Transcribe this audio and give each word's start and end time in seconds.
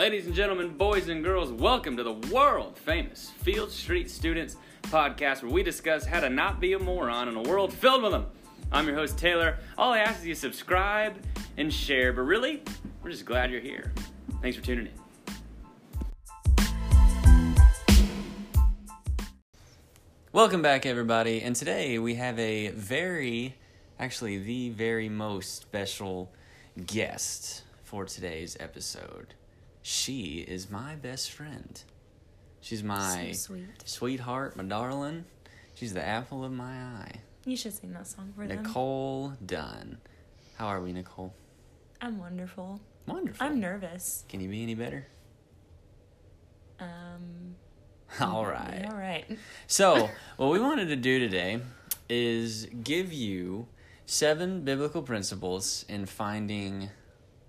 Ladies 0.00 0.24
and 0.24 0.34
gentlemen, 0.34 0.70
boys 0.78 1.10
and 1.10 1.22
girls, 1.22 1.52
welcome 1.52 1.94
to 1.98 2.02
the 2.02 2.14
world 2.32 2.78
famous 2.78 3.32
Field 3.42 3.70
Street 3.70 4.10
Students 4.10 4.56
podcast 4.84 5.42
where 5.42 5.52
we 5.52 5.62
discuss 5.62 6.06
how 6.06 6.20
to 6.20 6.30
not 6.30 6.58
be 6.58 6.72
a 6.72 6.78
moron 6.78 7.28
in 7.28 7.36
a 7.36 7.42
world 7.42 7.70
filled 7.70 8.02
with 8.02 8.12
them. 8.12 8.24
I'm 8.72 8.86
your 8.86 8.96
host, 8.96 9.18
Taylor. 9.18 9.58
All 9.76 9.92
I 9.92 9.98
ask 9.98 10.20
is 10.20 10.26
you 10.26 10.34
subscribe 10.34 11.22
and 11.58 11.70
share, 11.70 12.14
but 12.14 12.22
really, 12.22 12.62
we're 13.02 13.10
just 13.10 13.26
glad 13.26 13.50
you're 13.50 13.60
here. 13.60 13.92
Thanks 14.40 14.56
for 14.56 14.64
tuning 14.64 14.86
in. 14.86 16.64
Welcome 20.32 20.62
back, 20.62 20.86
everybody. 20.86 21.42
And 21.42 21.54
today 21.54 21.98
we 21.98 22.14
have 22.14 22.38
a 22.38 22.68
very, 22.68 23.56
actually, 23.98 24.38
the 24.38 24.70
very 24.70 25.10
most 25.10 25.56
special 25.56 26.32
guest 26.86 27.64
for 27.84 28.06
today's 28.06 28.56
episode. 28.58 29.34
She 29.82 30.44
is 30.46 30.70
my 30.70 30.94
best 30.94 31.30
friend. 31.32 31.82
She's 32.60 32.82
my 32.82 33.32
So 33.32 33.54
sweet. 33.54 33.68
sweetheart, 33.84 34.56
my 34.56 34.64
darling. 34.64 35.24
She's 35.74 35.94
the 35.94 36.06
apple 36.06 36.44
of 36.44 36.52
my 36.52 36.72
eye. 36.74 37.20
You 37.46 37.56
should 37.56 37.72
sing 37.72 37.92
that 37.94 38.06
song 38.06 38.32
for 38.36 38.46
them. 38.46 38.62
Nicole 38.62 39.32
Dunn. 39.44 39.98
How 40.56 40.66
are 40.66 40.80
we, 40.82 40.92
Nicole? 40.92 41.32
I'm 42.02 42.18
wonderful. 42.18 42.80
Wonderful. 43.06 43.46
I'm 43.46 43.60
nervous. 43.60 44.24
Can 44.28 44.40
you 44.40 44.48
be 44.48 44.62
any 44.62 44.74
better? 44.74 45.06
Um. 46.78 47.54
All 48.20 48.44
right. 48.44 48.84
All 48.88 48.96
right. 48.96 49.24
So, 49.66 50.10
what 50.36 50.50
we 50.50 50.58
wanted 50.60 50.88
to 50.88 50.96
do 50.96 51.18
today 51.18 51.60
is 52.08 52.66
give 52.82 53.12
you 53.12 53.68
seven 54.04 54.62
biblical 54.62 55.02
principles 55.02 55.84
in 55.88 56.06
finding 56.06 56.90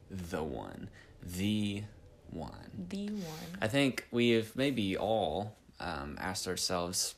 the 0.10 0.44
one. 0.44 0.90
The 1.24 1.84
one. 2.32 2.88
The 2.90 3.10
one. 3.10 3.58
I 3.62 3.68
think 3.68 4.06
we 4.12 4.32
have 4.32 4.56
maybe 4.56 4.98
all 4.98 5.56
um, 5.80 6.18
asked 6.20 6.48
ourselves 6.48 7.16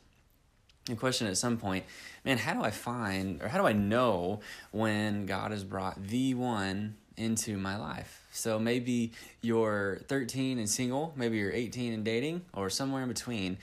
a 0.91 0.95
question 0.95 1.27
at 1.27 1.37
some 1.37 1.57
point 1.57 1.85
man, 2.25 2.37
how 2.37 2.53
do 2.53 2.61
I 2.61 2.71
find 2.71 3.41
or 3.41 3.47
how 3.47 3.59
do 3.59 3.67
I 3.67 3.73
know 3.73 4.39
when 4.71 5.25
God 5.25 5.51
has 5.51 5.63
brought 5.63 6.01
the 6.01 6.33
one 6.33 6.95
into 7.17 7.57
my 7.57 7.77
life? 7.77 8.21
So 8.31 8.59
maybe 8.59 9.11
you're 9.41 10.01
13 10.07 10.57
and 10.57 10.69
single, 10.69 11.13
maybe 11.15 11.37
you're 11.37 11.51
18 11.51 11.93
and 11.93 12.05
dating, 12.05 12.41
or 12.53 12.69
somewhere 12.69 13.03
in 13.03 13.09
between. 13.09 13.57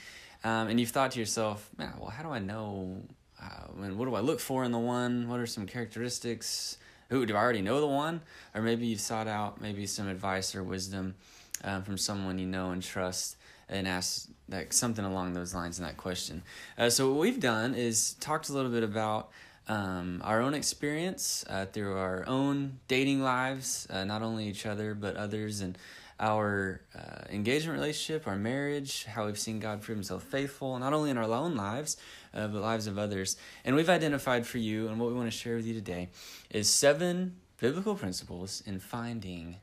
Um, 0.44 0.68
and 0.68 0.78
you've 0.78 0.90
thought 0.90 1.12
to 1.12 1.18
yourself, 1.18 1.68
man, 1.76 1.94
well, 1.98 2.10
how 2.10 2.22
do 2.22 2.30
I 2.30 2.38
know? 2.38 3.02
Uh, 3.42 3.66
when, 3.74 3.96
what 3.96 4.04
do 4.04 4.14
I 4.14 4.20
look 4.20 4.38
for 4.38 4.64
in 4.64 4.72
the 4.72 4.78
one? 4.78 5.28
What 5.28 5.40
are 5.40 5.46
some 5.46 5.66
characteristics? 5.66 6.76
Who 7.08 7.26
do 7.26 7.34
I 7.34 7.38
already 7.40 7.62
know 7.62 7.80
the 7.80 7.86
one? 7.86 8.20
Or 8.54 8.62
maybe 8.62 8.86
you've 8.86 9.00
sought 9.00 9.26
out 9.26 9.60
maybe 9.60 9.86
some 9.86 10.08
advice 10.08 10.54
or 10.54 10.62
wisdom 10.62 11.14
um, 11.64 11.82
from 11.82 11.98
someone 11.98 12.38
you 12.38 12.46
know 12.46 12.70
and 12.70 12.82
trust 12.82 13.36
and 13.68 13.86
ask 13.86 14.28
like 14.48 14.72
something 14.72 15.04
along 15.04 15.32
those 15.32 15.54
lines 15.54 15.78
in 15.78 15.84
that 15.84 15.96
question. 15.96 16.42
Uh, 16.76 16.90
so 16.90 17.10
what 17.10 17.20
we've 17.20 17.40
done 17.40 17.74
is 17.74 18.14
talked 18.14 18.48
a 18.48 18.52
little 18.52 18.70
bit 18.70 18.82
about 18.82 19.30
um, 19.68 20.20
our 20.24 20.40
own 20.40 20.54
experience 20.54 21.44
uh, 21.48 21.66
through 21.66 21.96
our 21.96 22.24
own 22.26 22.80
dating 22.88 23.22
lives, 23.22 23.86
uh, 23.90 24.04
not 24.04 24.22
only 24.22 24.48
each 24.48 24.66
other 24.66 24.94
but 24.94 25.16
others, 25.16 25.60
and 25.60 25.78
our 26.18 26.82
uh, 26.94 27.22
engagement 27.30 27.78
relationship, 27.78 28.26
our 28.26 28.36
marriage, 28.36 29.04
how 29.04 29.26
we've 29.26 29.38
seen 29.38 29.58
God 29.58 29.80
prove 29.80 29.96
Himself 29.96 30.22
faithful, 30.24 30.78
not 30.78 30.92
only 30.92 31.10
in 31.10 31.16
our 31.16 31.24
own 31.24 31.54
lives 31.54 31.96
uh, 32.34 32.46
but 32.48 32.60
lives 32.60 32.86
of 32.86 32.98
others. 32.98 33.36
And 33.64 33.76
we've 33.76 33.88
identified 33.88 34.46
for 34.46 34.58
you, 34.58 34.88
and 34.88 34.98
what 34.98 35.08
we 35.08 35.14
want 35.14 35.30
to 35.30 35.36
share 35.36 35.56
with 35.56 35.66
you 35.66 35.74
today 35.74 36.10
is 36.50 36.68
seven 36.68 37.36
biblical 37.58 37.94
principles 37.94 38.62
in 38.66 38.80
finding 38.80 39.56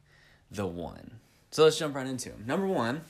the 0.49 0.65
one. 0.65 1.19
So 1.51 1.63
let's 1.63 1.77
jump 1.77 1.95
right 1.95 2.07
into 2.07 2.29
them. 2.29 2.43
Number 2.45 2.67
one, 2.67 3.01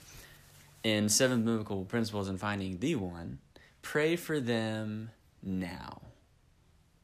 in 0.83 1.09
seven 1.09 1.43
biblical 1.43 1.85
principles 1.85 2.29
in 2.29 2.37
finding 2.37 2.79
the 2.79 2.95
one, 2.95 3.39
pray 3.81 4.15
for 4.15 4.39
them 4.39 5.09
now. 5.43 6.01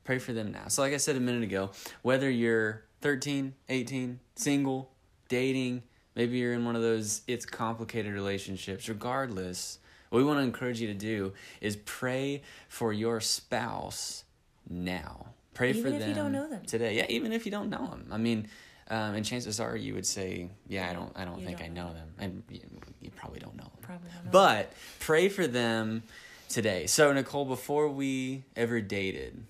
Pray 0.04 0.20
for 0.20 0.34
them 0.34 0.52
now. 0.52 0.68
So, 0.68 0.82
like 0.82 0.94
I 0.94 0.98
said 0.98 1.16
a 1.16 1.20
minute 1.20 1.44
ago, 1.44 1.72
whether 2.02 2.30
you're 2.30 2.84
13, 3.02 3.54
18, 3.70 4.20
single, 4.36 4.92
dating, 5.30 5.84
maybe 6.16 6.38
you're 6.38 6.54
in 6.54 6.66
one 6.66 6.76
of 6.76 6.82
those 6.82 7.22
it's 7.28 7.46
complicated 7.46 8.14
relationships, 8.14 8.90
regardless, 8.90 9.80
what 10.10 10.20
we 10.20 10.26
want 10.26 10.40
to 10.40 10.44
encourage 10.44 10.80
you 10.80 10.88
to 10.88 10.94
do 10.94 11.34
is 11.62 11.78
pray 11.78 12.44
for 12.68 12.94
your 12.94 13.20
spouse 13.20 14.26
now. 14.70 15.28
Pray 15.54 15.70
Even 15.70 15.84
for 15.84 15.90
them 15.92 16.10
you 16.10 16.16
don't 16.16 16.32
know 16.32 16.48
them. 16.50 16.66
today. 16.66 16.98
Yeah, 16.98 17.06
even 17.10 17.32
if 17.32 17.46
you 17.46 17.52
don't 17.52 17.70
know 17.70 17.88
them. 17.88 18.08
I 18.12 18.18
mean, 18.18 18.48
um, 18.94 19.16
and 19.16 19.26
chances 19.26 19.60
are 19.60 19.76
you 19.76 19.96
would 19.96 20.06
say, 20.06 20.50
"Yeah, 20.68 20.88
I 20.88 20.94
don't, 20.94 21.12
I 21.16 21.26
don't 21.26 21.40
You 21.40 21.46
think 21.48 21.58
don't 21.58 21.70
I 21.72 21.72
know 21.72 21.94
them," 21.94 22.14
and 22.20 22.44
you, 22.48 22.60
you 23.02 23.10
probably 23.16 23.40
don't 23.40 23.56
know 23.56 23.64
them. 23.64 23.82
Probably 23.82 24.10
don't 24.14 24.26
know. 24.26 24.32
But 24.32 24.74
pray 25.00 25.30
for 25.30 25.48
them 25.48 26.04
today. 26.48 26.86
So, 26.86 27.12
Nicole, 27.12 27.46
before 27.46 27.90
we 27.90 28.44
ever 28.56 28.82
dated, 28.82 29.44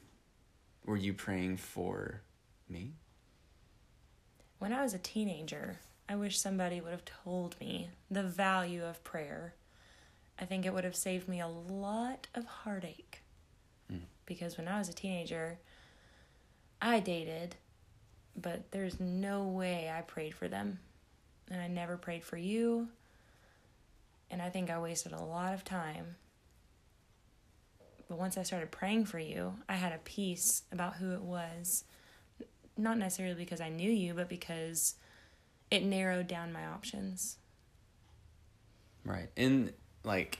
were 0.85 0.95
you 0.95 1.13
praying 1.13 1.57
for 1.57 2.21
me? 2.69 2.93
When 4.59 4.71
I 4.71 4.81
was 4.81 4.93
a 4.93 4.99
teenager, 4.99 5.79
I 6.07 6.15
wish 6.15 6.39
somebody 6.39 6.79
would 6.79 6.91
have 6.91 7.03
told 7.03 7.59
me 7.59 7.89
the 8.09 8.23
value 8.23 8.85
of 8.85 9.03
prayer. 9.03 9.55
I 10.39 10.45
think 10.45 10.65
it 10.65 10.73
would 10.73 10.85
have 10.85 10.95
saved 10.95 11.27
me 11.27 11.41
a 11.41 11.47
lot 11.47 12.27
of 12.33 12.45
heartache. 12.45 13.21
Mm. 13.91 14.03
Because 14.25 14.57
when 14.57 14.69
I 14.69 14.79
was 14.79 14.87
a 14.87 14.93
teenager, 14.93 15.59
I 16.81 17.01
dated, 17.01 17.57
but 18.39 18.71
there's 18.71 18.99
no 18.99 19.44
way 19.44 19.91
I 19.95 20.01
prayed 20.01 20.33
for 20.33 20.47
them. 20.47 20.79
And 21.51 21.61
I 21.61 21.67
never 21.67 21.97
prayed 21.97 22.23
for 22.23 22.38
you. 22.38 22.88
And 24.31 24.41
I 24.41 24.49
think 24.49 24.69
I 24.69 24.79
wasted 24.79 25.11
a 25.11 25.21
lot 25.21 25.53
of 25.53 25.63
time. 25.63 26.16
But 28.07 28.17
once 28.17 28.38
I 28.38 28.44
started 28.44 28.71
praying 28.71 29.05
for 29.05 29.19
you, 29.19 29.55
I 29.69 29.73
had 29.73 29.94
a 29.94 29.99
peace 29.99 30.63
about 30.71 30.95
who 30.95 31.13
it 31.13 31.21
was. 31.21 31.83
Not 32.77 32.97
necessarily 32.97 33.35
because 33.35 33.61
I 33.61 33.69
knew 33.69 33.91
you, 33.91 34.13
but 34.13 34.29
because 34.29 34.95
it 35.69 35.83
narrowed 35.83 36.27
down 36.27 36.51
my 36.51 36.65
options. 36.65 37.38
Right. 39.05 39.29
And 39.38 39.73
like, 40.03 40.39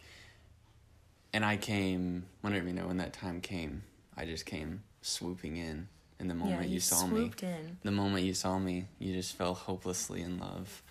and 1.34 1.46
I 1.46 1.58
came 1.58 2.26
whenever 2.42 2.68
you 2.68 2.74
know 2.74 2.88
when 2.88 2.98
that 2.98 3.14
time 3.14 3.42
came. 3.42 3.84
I 4.16 4.26
just 4.26 4.46
came 4.46 4.84
swooping 5.02 5.58
in, 5.58 5.88
and 6.20 6.30
the 6.30 6.36
moment 6.36 6.62
yeah, 6.62 6.68
you, 6.68 6.74
you 6.76 6.80
saw 6.80 7.06
me, 7.08 7.32
in. 7.42 7.78
the 7.84 7.92
moment 7.92 8.26
you 8.26 8.34
saw 8.34 8.58
me, 8.60 8.86
you 9.00 9.14
just 9.14 9.36
fell 9.36 9.54
hopelessly 9.54 10.22
in 10.22 10.40
love, 10.40 10.82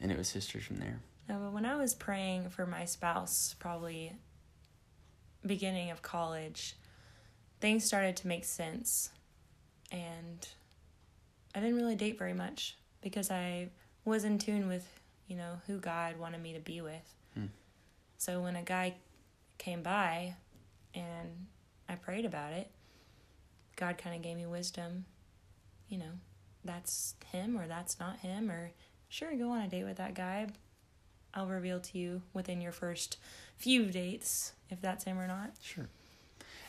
and 0.00 0.10
it 0.10 0.18
was 0.18 0.30
history 0.32 0.60
from 0.60 0.76
there. 0.76 1.00
No, 1.28 1.38
but 1.38 1.52
when 1.52 1.64
I 1.64 1.76
was 1.76 1.94
praying 1.94 2.50
for 2.50 2.66
my 2.66 2.84
spouse, 2.84 3.54
probably 3.58 4.12
beginning 5.46 5.90
of 5.90 6.02
college, 6.02 6.76
things 7.60 7.84
started 7.84 8.16
to 8.16 8.26
make 8.26 8.44
sense. 8.44 9.10
And 9.92 10.46
I 11.54 11.60
didn't 11.60 11.76
really 11.76 11.96
date 11.96 12.18
very 12.18 12.34
much 12.34 12.76
because 13.00 13.30
I 13.30 13.68
was 14.04 14.24
in 14.24 14.38
tune 14.38 14.68
with, 14.68 14.86
you 15.28 15.36
know, 15.36 15.60
who 15.66 15.78
God 15.78 16.18
wanted 16.18 16.42
me 16.42 16.52
to 16.54 16.60
be 16.60 16.80
with. 16.80 17.14
Hmm. 17.34 17.46
So 18.18 18.40
when 18.40 18.56
a 18.56 18.62
guy 18.62 18.94
came 19.58 19.82
by 19.82 20.34
and 20.94 21.46
I 21.88 21.94
prayed 21.94 22.24
about 22.24 22.52
it, 22.52 22.70
God 23.80 23.98
kind 23.98 24.14
of 24.14 24.22
gave 24.22 24.36
me 24.36 24.46
wisdom. 24.46 25.06
You 25.88 25.98
know, 25.98 26.12
that's 26.64 27.14
him 27.32 27.58
or 27.58 27.66
that's 27.66 27.98
not 27.98 28.18
him, 28.18 28.50
or 28.50 28.72
sure, 29.08 29.34
go 29.34 29.50
on 29.50 29.62
a 29.62 29.68
date 29.68 29.84
with 29.84 29.96
that 29.96 30.14
guy. 30.14 30.48
I'll 31.34 31.46
reveal 31.46 31.80
to 31.80 31.98
you 31.98 32.22
within 32.32 32.60
your 32.60 32.72
first 32.72 33.16
few 33.56 33.86
dates 33.86 34.52
if 34.68 34.80
that's 34.80 35.04
him 35.04 35.18
or 35.18 35.26
not. 35.26 35.52
Sure. 35.62 35.88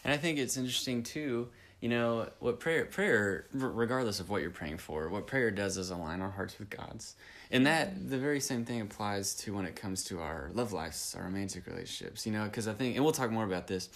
And 0.03 0.13
I 0.13 0.17
think 0.17 0.39
it's 0.39 0.57
interesting 0.57 1.03
too, 1.03 1.49
you 1.79 1.89
know, 1.89 2.29
what 2.40 2.59
prayer 2.59 2.85
prayer 2.85 3.46
regardless 3.53 4.19
of 4.19 4.29
what 4.29 4.41
you're 4.41 4.52
praying 4.52 4.78
for, 4.78 5.09
what 5.09 5.28
prayer 5.28 5.52
does 5.52 5.78
is 5.78 5.90
align 5.90 6.22
our 6.22 6.29
hearts 6.29 6.58
with 6.59 6.69
God's. 6.69 7.16
And 7.52 7.66
that 7.66 7.93
mm-hmm. 7.93 8.09
the 8.09 8.17
very 8.17 8.40
same 8.40 8.66
thing 8.66 8.81
applies 8.81 9.35
to 9.35 9.53
when 9.53 9.66
it 9.66 9.75
comes 9.75 10.03
to 10.05 10.19
our 10.22 10.49
love 10.53 10.73
lives, 10.73 11.16
our 11.17 11.25
romantic 11.25 11.67
relationships, 11.67 12.25
you 12.25 12.31
know, 12.31 12.46
because 12.46 12.67
I 12.67 12.73
think 12.73 12.96
and 12.96 13.03
we'll 13.03 13.13
talk 13.13 13.31
more 13.31 13.46
about 13.46 13.67
this 13.67 13.90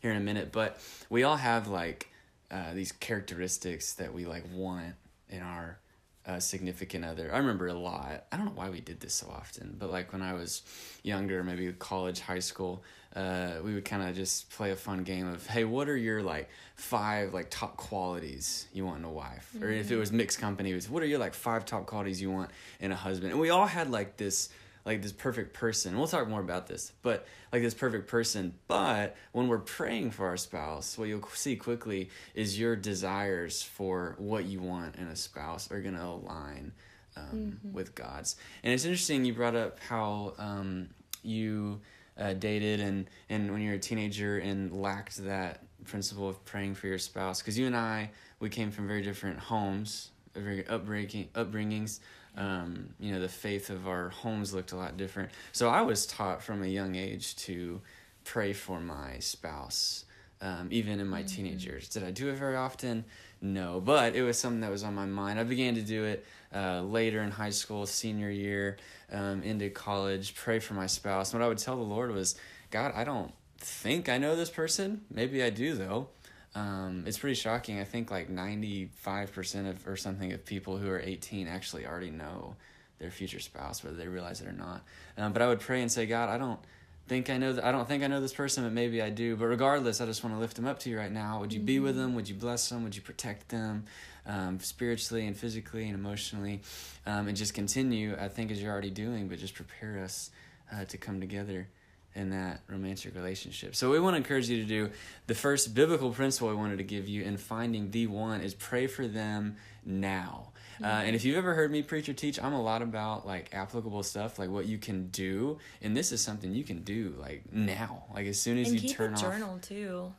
here 0.00 0.10
in 0.10 0.16
a 0.16 0.20
minute, 0.20 0.52
but 0.52 0.80
we 1.10 1.24
all 1.24 1.36
have 1.36 1.68
like 1.68 2.10
uh, 2.50 2.74
these 2.74 2.92
characteristics 2.92 3.94
that 3.94 4.12
we 4.12 4.26
like 4.26 4.44
want 4.52 4.94
in 5.28 5.40
our 5.42 5.78
uh, 6.26 6.38
significant 6.38 7.04
other. 7.04 7.32
I 7.32 7.38
remember 7.38 7.68
a 7.68 7.74
lot. 7.74 8.24
I 8.30 8.36
don't 8.36 8.46
know 8.46 8.52
why 8.54 8.70
we 8.70 8.80
did 8.80 9.00
this 9.00 9.14
so 9.14 9.28
often, 9.30 9.76
but 9.78 9.90
like 9.90 10.12
when 10.12 10.22
I 10.22 10.34
was 10.34 10.62
younger, 11.02 11.42
maybe 11.42 11.72
college, 11.72 12.20
high 12.20 12.40
school, 12.40 12.82
uh, 13.16 13.54
we 13.64 13.74
would 13.74 13.84
kind 13.84 14.08
of 14.08 14.14
just 14.14 14.50
play 14.50 14.70
a 14.70 14.76
fun 14.76 15.02
game 15.02 15.26
of, 15.26 15.46
hey, 15.46 15.64
what 15.64 15.88
are 15.88 15.96
your 15.96 16.22
like 16.22 16.48
five 16.76 17.32
like 17.34 17.50
top 17.50 17.76
qualities 17.76 18.66
you 18.72 18.84
want 18.84 18.98
in 18.98 19.04
a 19.04 19.10
wife? 19.10 19.54
Or 19.60 19.70
if 19.70 19.90
it 19.90 19.96
was 19.96 20.12
mixed 20.12 20.38
company, 20.38 20.72
it 20.72 20.74
was 20.74 20.90
what 20.90 21.02
are 21.02 21.06
your 21.06 21.18
like 21.18 21.34
five 21.34 21.64
top 21.64 21.86
qualities 21.86 22.20
you 22.20 22.30
want 22.30 22.50
in 22.80 22.92
a 22.92 22.96
husband? 22.96 23.32
And 23.32 23.40
we 23.40 23.50
all 23.50 23.66
had 23.66 23.90
like 23.90 24.16
this 24.16 24.50
like 24.84 25.02
this 25.02 25.12
perfect 25.12 25.54
person. 25.54 25.96
We'll 25.96 26.08
talk 26.08 26.28
more 26.28 26.40
about 26.40 26.66
this, 26.66 26.92
but 27.02 27.26
like 27.52 27.62
this 27.62 27.74
perfect 27.74 28.08
person. 28.08 28.54
But 28.66 29.16
when 29.32 29.48
we're 29.48 29.58
praying 29.58 30.12
for 30.12 30.26
our 30.26 30.36
spouse, 30.36 30.96
what 30.96 31.08
you'll 31.08 31.28
see 31.34 31.56
quickly 31.56 32.10
is 32.34 32.58
your 32.58 32.76
desires 32.76 33.62
for 33.62 34.14
what 34.18 34.44
you 34.44 34.60
want 34.60 34.96
in 34.96 35.06
a 35.06 35.16
spouse 35.16 35.70
are 35.70 35.80
going 35.80 35.96
to 35.96 36.04
align 36.04 36.72
um, 37.16 37.60
with 37.72 37.94
God's. 37.94 38.36
And 38.62 38.72
it's 38.72 38.84
interesting 38.84 39.24
you 39.24 39.34
brought 39.34 39.56
up 39.56 39.78
how 39.80 40.34
um, 40.38 40.88
you 41.22 41.80
uh, 42.18 42.34
dated 42.34 42.80
and, 42.80 43.08
and 43.28 43.50
when 43.52 43.62
you 43.62 43.70
were 43.70 43.76
a 43.76 43.80
teenager 43.80 44.38
and 44.38 44.72
lacked 44.72 45.24
that 45.24 45.62
principle 45.84 46.28
of 46.28 46.44
praying 46.44 46.74
for 46.74 46.86
your 46.86 46.98
spouse. 46.98 47.40
Because 47.40 47.58
you 47.58 47.66
and 47.66 47.76
I, 47.76 48.10
we 48.38 48.48
came 48.48 48.70
from 48.70 48.86
very 48.86 49.02
different 49.02 49.38
homes, 49.38 50.10
very 50.34 50.66
upbringing, 50.66 51.28
upbringings. 51.34 52.00
Um, 52.36 52.90
you 53.00 53.12
know, 53.12 53.20
the 53.20 53.28
faith 53.28 53.70
of 53.70 53.88
our 53.88 54.10
homes 54.10 54.54
looked 54.54 54.72
a 54.72 54.76
lot 54.76 54.96
different. 54.96 55.30
So 55.52 55.68
I 55.68 55.82
was 55.82 56.06
taught 56.06 56.42
from 56.42 56.62
a 56.62 56.66
young 56.66 56.94
age 56.94 57.36
to 57.36 57.80
pray 58.24 58.52
for 58.52 58.80
my 58.80 59.18
spouse, 59.18 60.04
um, 60.40 60.68
even 60.70 61.00
in 61.00 61.08
my 61.08 61.22
mm-hmm. 61.22 61.36
teenage 61.36 61.66
years. 61.66 61.88
Did 61.88 62.04
I 62.04 62.10
do 62.10 62.28
it 62.28 62.36
very 62.36 62.56
often? 62.56 63.04
No, 63.42 63.80
but 63.80 64.14
it 64.14 64.22
was 64.22 64.38
something 64.38 64.60
that 64.60 64.70
was 64.70 64.84
on 64.84 64.94
my 64.94 65.06
mind. 65.06 65.40
I 65.40 65.44
began 65.44 65.74
to 65.74 65.82
do 65.82 66.04
it 66.04 66.26
uh, 66.54 66.82
later 66.82 67.22
in 67.22 67.30
high 67.30 67.50
school, 67.50 67.86
senior 67.86 68.30
year, 68.30 68.76
um, 69.10 69.42
into 69.42 69.70
college, 69.70 70.34
pray 70.34 70.58
for 70.58 70.74
my 70.74 70.86
spouse. 70.86 71.32
what 71.32 71.42
I 71.42 71.48
would 71.48 71.58
tell 71.58 71.76
the 71.76 71.82
Lord 71.82 72.12
was, 72.12 72.36
God, 72.70 72.92
I 72.94 73.04
don't 73.04 73.32
think 73.58 74.08
I 74.08 74.18
know 74.18 74.36
this 74.36 74.50
person. 74.50 75.02
Maybe 75.10 75.42
I 75.42 75.50
do, 75.50 75.74
though. 75.74 76.08
Um, 76.54 77.04
it's 77.06 77.18
pretty 77.18 77.34
shocking. 77.34 77.80
I 77.80 77.84
think 77.84 78.10
like 78.10 78.28
95% 78.28 79.70
of 79.70 79.86
or 79.86 79.96
something 79.96 80.32
of 80.32 80.44
people 80.44 80.78
who 80.78 80.90
are 80.90 80.98
18 80.98 81.46
actually 81.46 81.86
already 81.86 82.10
know 82.10 82.56
their 82.98 83.10
future 83.10 83.40
spouse, 83.40 83.82
whether 83.84 83.96
they 83.96 84.08
realize 84.08 84.40
it 84.40 84.48
or 84.48 84.52
not. 84.52 84.82
Um, 85.16 85.32
but 85.32 85.42
I 85.42 85.48
would 85.48 85.60
pray 85.60 85.80
and 85.80 85.90
say, 85.90 86.06
God, 86.06 86.28
I 86.28 86.38
don't 86.38 86.60
think 87.08 87.30
I 87.30 87.38
know 87.38 87.52
th- 87.52 87.64
I 87.64 87.72
don't 87.72 87.88
think 87.88 88.02
I 88.02 88.08
know 88.08 88.20
this 88.20 88.34
person, 88.34 88.64
but 88.64 88.72
maybe 88.72 89.00
I 89.00 89.10
do. 89.10 89.36
But 89.36 89.46
regardless, 89.46 90.00
I 90.00 90.06
just 90.06 90.22
want 90.24 90.34
to 90.34 90.40
lift 90.40 90.56
them 90.56 90.66
up 90.66 90.80
to 90.80 90.90
you 90.90 90.98
right 90.98 91.12
now. 91.12 91.40
Would 91.40 91.52
you 91.52 91.60
be 91.60 91.78
with 91.78 91.92
mm-hmm. 91.92 92.00
them? 92.00 92.14
Would 92.14 92.28
you 92.28 92.34
bless 92.34 92.68
them? 92.68 92.82
Would 92.82 92.96
you 92.96 93.02
protect 93.02 93.48
them? 93.48 93.84
um, 94.26 94.60
spiritually 94.60 95.26
and 95.26 95.36
physically 95.36 95.86
and 95.86 95.94
emotionally, 95.94 96.60
um, 97.06 97.28
and 97.28 97.36
just 97.36 97.54
continue, 97.54 98.16
I 98.18 98.28
think, 98.28 98.50
as 98.50 98.62
you're 98.62 98.72
already 98.72 98.90
doing, 98.90 99.28
but 99.28 99.38
just 99.38 99.54
prepare 99.54 100.02
us 100.02 100.30
uh, 100.72 100.84
to 100.86 100.96
come 100.96 101.20
together 101.20 101.68
in 102.14 102.30
that 102.30 102.60
romantic 102.68 103.14
relationship. 103.14 103.76
So 103.76 103.90
we 103.90 104.00
want 104.00 104.14
to 104.14 104.18
encourage 104.18 104.48
you 104.48 104.60
to 104.62 104.68
do 104.68 104.90
the 105.26 105.34
first 105.34 105.74
biblical 105.74 106.10
principle 106.10 106.48
I 106.48 106.54
wanted 106.54 106.78
to 106.78 106.84
give 106.84 107.08
you 107.08 107.22
in 107.22 107.36
finding 107.36 107.90
the 107.90 108.06
one 108.06 108.40
is 108.40 108.54
pray 108.54 108.86
for 108.86 109.06
them 109.06 109.56
now. 109.84 110.48
Uh, 110.82 110.86
and 110.86 111.14
if 111.14 111.26
you've 111.26 111.36
ever 111.36 111.54
heard 111.54 111.70
me 111.70 111.82
preach 111.82 112.08
or 112.08 112.14
teach, 112.14 112.42
I'm 112.42 112.54
a 112.54 112.62
lot 112.62 112.80
about 112.80 113.26
like 113.26 113.50
applicable 113.52 114.02
stuff, 114.02 114.38
like 114.38 114.48
what 114.48 114.64
you 114.64 114.78
can 114.78 115.08
do, 115.08 115.58
and 115.82 115.94
this 115.94 116.10
is 116.10 116.22
something 116.22 116.54
you 116.54 116.64
can 116.64 116.82
do 116.82 117.14
like 117.18 117.52
now, 117.52 118.04
like 118.14 118.26
as 118.26 118.40
soon 118.40 118.56
as 118.56 118.68
and 118.68 118.80
you 118.80 118.88
keep 118.88 118.96
turn 118.96 119.12
a 119.12 119.16
journal 119.16 119.56
off. 119.56 119.60
too, 119.60 120.10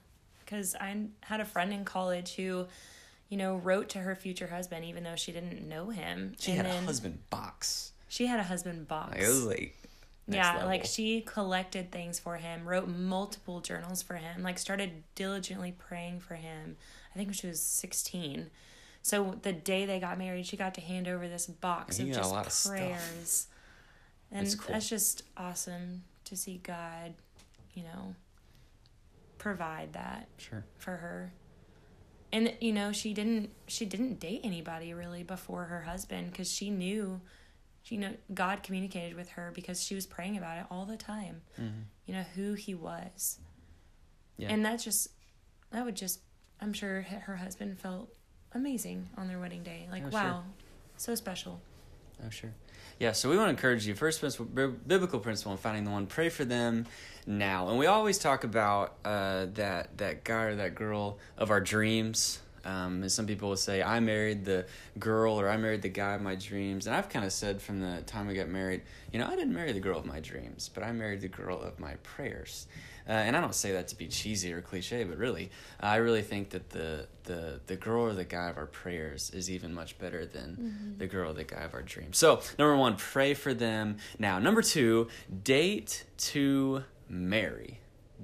because 0.46 0.76
I 0.76 0.96
had 1.22 1.40
a 1.40 1.46
friend 1.46 1.74
in 1.74 1.84
college 1.84 2.36
who 2.36 2.68
you 3.32 3.38
know, 3.38 3.56
wrote 3.56 3.88
to 3.90 4.00
her 4.00 4.14
future 4.14 4.48
husband 4.48 4.84
even 4.86 5.04
though 5.04 5.16
she 5.16 5.32
didn't 5.32 5.68
know 5.68 5.90
him. 5.90 6.34
She 6.38 6.52
and 6.52 6.68
had 6.68 6.84
a 6.84 6.86
husband 6.86 7.18
box. 7.30 7.94
She 8.10 8.28
had 8.28 8.42
a 8.42 8.44
husband 8.44 8.90
box. 8.90 9.14
Like, 9.14 9.22
it 9.22 9.28
was 9.28 9.46
like 9.46 9.76
yeah, 10.36 10.54
level. 10.54 10.68
like 10.68 10.86
she 10.86 11.22
collected 11.22 11.92
things 11.92 12.20
for 12.20 12.38
him, 12.38 12.66
wrote 12.66 12.88
multiple 12.88 13.60
journals 13.60 14.02
for 14.02 14.16
him, 14.16 14.44
like 14.44 14.58
started 14.58 15.04
diligently 15.16 15.74
praying 15.78 16.20
for 16.20 16.36
him. 16.36 16.78
I 17.14 17.18
think 17.18 17.28
when 17.28 17.34
she 17.34 17.48
was 17.48 17.62
16. 17.62 18.50
So 19.02 19.36
the 19.42 19.54
day 19.54 19.86
they 19.86 20.00
got 20.00 20.18
married, 20.18 20.46
she 20.46 20.58
got 20.58 20.76
to 20.76 20.82
hand 20.82 21.08
over 21.08 21.28
this 21.28 21.48
box 21.48 22.00
of 22.00 22.08
just 22.08 22.34
of 22.34 22.72
prayers. 22.72 23.48
And 24.32 24.46
that's, 24.46 24.56
cool. 24.56 24.74
that's 24.74 24.88
just 24.88 25.24
awesome 25.36 26.04
to 26.26 26.38
see 26.38 26.60
God, 26.64 27.14
you 27.74 27.84
know, 27.84 28.16
provide 29.38 29.94
that 29.94 30.28
sure. 30.38 30.64
for 30.78 30.98
her 30.98 31.34
and 32.32 32.54
you 32.60 32.72
know 32.72 32.92
she 32.92 33.14
didn't 33.14 33.50
she 33.68 33.86
didn't 33.86 34.20
date 34.20 34.42
anybody 34.44 34.94
really 34.94 35.24
before 35.24 35.66
her 35.66 35.82
husband 35.82 36.32
because 36.32 36.52
she 36.52 36.70
knew 36.70 37.20
you 37.86 37.98
know 37.98 38.14
god 38.34 38.64
communicated 38.64 39.16
with 39.16 39.30
her 39.30 39.52
because 39.54 39.84
she 39.84 39.96
was 39.96 40.06
praying 40.06 40.38
about 40.38 40.58
it 40.58 40.66
all 40.70 40.86
the 40.86 40.98
time 40.98 41.42
mm-hmm. 41.60 41.82
you 42.06 42.14
know 42.14 42.24
who 42.36 42.54
he 42.54 42.74
was 42.74 43.40
yeah. 44.38 44.50
and 44.50 44.64
that's 44.64 44.84
just 44.84 45.10
that 45.72 45.84
would 45.84 45.96
just 45.96 46.22
i'm 46.60 46.74
sure 46.74 47.02
her 47.02 47.36
husband 47.36 47.80
felt 47.80 48.10
amazing 48.54 49.10
on 49.18 49.28
their 49.28 49.40
wedding 49.40 49.64
day 49.64 49.88
like 49.92 50.04
oh, 50.06 50.10
wow 50.10 50.22
sure. 50.22 50.44
so 50.98 51.16
special 51.16 51.62
oh 52.26 52.30
sure 52.30 52.54
yeah, 53.02 53.14
so 53.14 53.32
we 53.32 53.36
want 53.36 53.48
to 53.48 53.50
encourage 53.50 53.88
you. 53.88 53.96
First 53.96 54.20
principle, 54.20 54.46
biblical 54.46 55.18
principle 55.20 55.54
in 55.54 55.58
finding 55.58 55.86
the 55.86 55.90
one. 55.90 56.06
Pray 56.06 56.30
for 56.30 56.46
them 56.46 56.86
now, 57.26 57.70
and 57.70 57.80
we 57.80 57.88
always 57.88 58.20
talk 58.20 58.44
about 58.44 58.94
uh, 59.04 59.48
that 59.56 59.98
that 59.98 60.24
guy 60.24 60.44
or 60.44 60.56
that 60.58 60.76
girl 60.76 61.18
of 61.36 61.50
our 61.50 61.60
dreams. 61.60 62.42
Um, 62.66 63.02
and 63.02 63.12
some 63.12 63.26
people 63.26 63.50
will 63.50 63.58
say, 63.58 63.82
"I 63.82 64.00
married 64.00 64.46
the 64.46 64.66
girl," 65.00 65.40
or 65.40 65.50
"I 65.50 65.58
married 65.58 65.82
the 65.82 65.90
guy 65.90 66.14
of 66.14 66.22
my 66.22 66.36
dreams." 66.36 66.88
And 66.88 66.96
I've 66.96 67.10
kind 67.10 67.26
of 67.26 67.34
said 67.34 67.62
from 67.62 67.80
the 67.80 68.02
time 68.06 68.28
we 68.28 68.34
got 68.34 68.50
married, 68.50 68.82
you 69.12 69.20
know, 69.20 69.28
I 69.28 69.36
didn't 69.36 69.54
marry 69.54 69.72
the 69.72 69.80
girl 69.80 69.98
of 69.98 70.06
my 70.06 70.20
dreams, 70.20 70.70
but 70.74 70.84
I 70.84 70.92
married 70.92 71.22
the 71.22 71.28
girl 71.28 71.60
of 71.60 71.80
my 71.80 71.96
prayers. 72.04 72.68
Uh, 73.08 73.14
and 73.14 73.36
I 73.36 73.42
don't 73.42 73.56
say 73.56 73.72
that 73.74 73.88
to 73.90 73.98
be 73.98 74.08
cheesy 74.08 74.54
or 74.54 74.62
cliche, 74.62 75.04
but 75.04 75.18
really, 75.18 75.50
I 75.80 75.96
really 75.98 76.22
think 76.22 76.52
that 76.52 76.70
the 76.70 77.08
the 77.24 77.60
the 77.68 77.76
girl 77.76 78.04
or 78.04 78.14
the 78.14 78.24
guy 78.24 78.50
of 78.50 78.58
our 78.58 78.68
prayers 78.68 79.32
is 79.32 79.50
even 79.50 79.74
much 79.74 79.98
better 79.98 80.26
than 80.26 80.52
mm-hmm. 80.52 80.98
the 80.98 81.08
girl 81.08 81.32
or 81.32 81.34
the 81.34 81.44
guy 81.44 81.62
of 81.62 81.74
our 81.74 81.82
dreams. 81.82 82.18
So 82.18 82.42
number 82.60 82.76
one, 82.78 82.96
pray 82.96 83.34
for 83.34 83.54
them 83.54 83.98
now. 84.20 84.40
Number 84.40 84.62
two, 84.62 85.08
date 85.44 86.06
to 86.18 86.84
marry. 87.10 87.80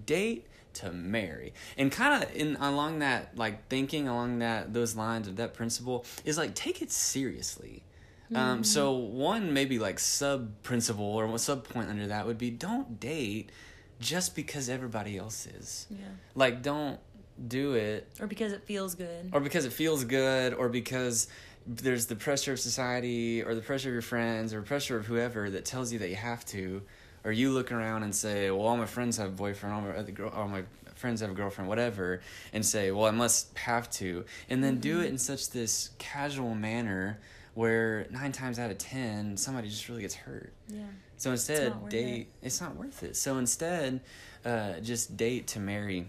Date 0.05 0.45
to 0.77 0.91
marry 0.91 1.53
and 1.77 1.91
kind 1.91 2.23
of 2.23 2.35
in 2.35 2.55
along 2.57 2.99
that 2.99 3.37
like 3.37 3.67
thinking 3.67 4.07
along 4.07 4.39
that 4.39 4.73
those 4.73 4.95
lines 4.95 5.27
of 5.27 5.35
that 5.35 5.53
principle 5.53 6.05
is 6.25 6.37
like 6.37 6.53
take 6.55 6.81
it 6.81 6.91
seriously 6.91 7.83
um, 8.29 8.35
mm-hmm. 8.35 8.51
um 8.51 8.63
so 8.63 8.93
one 8.93 9.53
maybe 9.53 9.79
like 9.79 9.99
sub 9.99 10.63
principle 10.63 11.05
or 11.05 11.27
one 11.27 11.37
sub 11.37 11.63
point 11.63 11.89
under 11.89 12.07
that 12.07 12.25
would 12.25 12.37
be 12.37 12.49
don't 12.49 12.99
date 12.99 13.51
just 13.99 14.35
because 14.35 14.69
everybody 14.69 15.17
else 15.17 15.45
is. 15.47 15.87
Yeah. 15.89 16.05
Like 16.35 16.61
don't 16.61 16.99
do 17.47 17.73
it 17.73 18.07
or 18.19 18.27
because 18.27 18.51
it 18.51 18.63
feels 18.63 18.95
good. 18.95 19.29
Or 19.33 19.39
because 19.39 19.65
it 19.65 19.73
feels 19.73 20.03
good 20.03 20.53
or 20.53 20.69
because 20.69 21.27
there's 21.65 22.05
the 22.05 22.15
pressure 22.15 22.53
of 22.53 22.59
society 22.59 23.43
or 23.43 23.53
the 23.53 23.61
pressure 23.61 23.89
of 23.89 23.93
your 23.93 24.01
friends 24.01 24.53
or 24.53 24.61
pressure 24.61 24.97
of 24.97 25.05
whoever 25.05 25.49
that 25.49 25.65
tells 25.65 25.91
you 25.91 25.99
that 25.99 26.09
you 26.09 26.15
have 26.15 26.45
to 26.45 26.81
or 27.27 27.33
you 27.33 27.51
look 27.51 27.73
around 27.73 28.03
and 28.03 28.15
say, 28.15 28.49
"Well, 28.49 28.65
all 28.65 28.77
my 28.77 28.85
friends 28.85 29.17
have 29.17 29.27
a 29.27 29.31
boyfriend, 29.31 29.75
all 29.75 29.81
my 29.81 30.01
girl, 30.11 30.29
all 30.29 30.47
my 30.47 30.63
friends 30.95 31.19
have 31.19 31.29
a 31.29 31.33
girlfriend, 31.33 31.67
whatever," 31.67 32.21
and 32.53 32.65
say, 32.65 32.89
"Well, 32.89 33.05
I 33.05 33.11
must 33.11 33.55
have 33.57 33.89
to," 33.91 34.23
and 34.49 34.63
then 34.63 34.75
mm-hmm. 34.75 34.81
do 34.81 35.01
it 35.01 35.07
in 35.07 35.17
such 35.17 35.49
this 35.49 35.89
casual 35.97 36.55
manner 36.55 37.19
where 37.53 38.07
nine 38.11 38.31
times 38.31 38.59
out 38.59 38.71
of 38.71 38.77
ten 38.77 39.35
somebody 39.35 39.67
just 39.67 39.89
really 39.89 40.01
gets 40.01 40.15
hurt. 40.15 40.53
Yeah. 40.69 40.83
So 41.17 41.31
instead, 41.31 41.73
it's 41.83 41.91
date. 41.91 42.27
It. 42.41 42.45
It's 42.45 42.61
not 42.61 42.77
worth 42.77 43.03
it. 43.03 43.17
So 43.17 43.39
instead, 43.39 43.99
uh, 44.45 44.79
just 44.79 45.17
date 45.17 45.47
to 45.47 45.59
marry. 45.59 46.07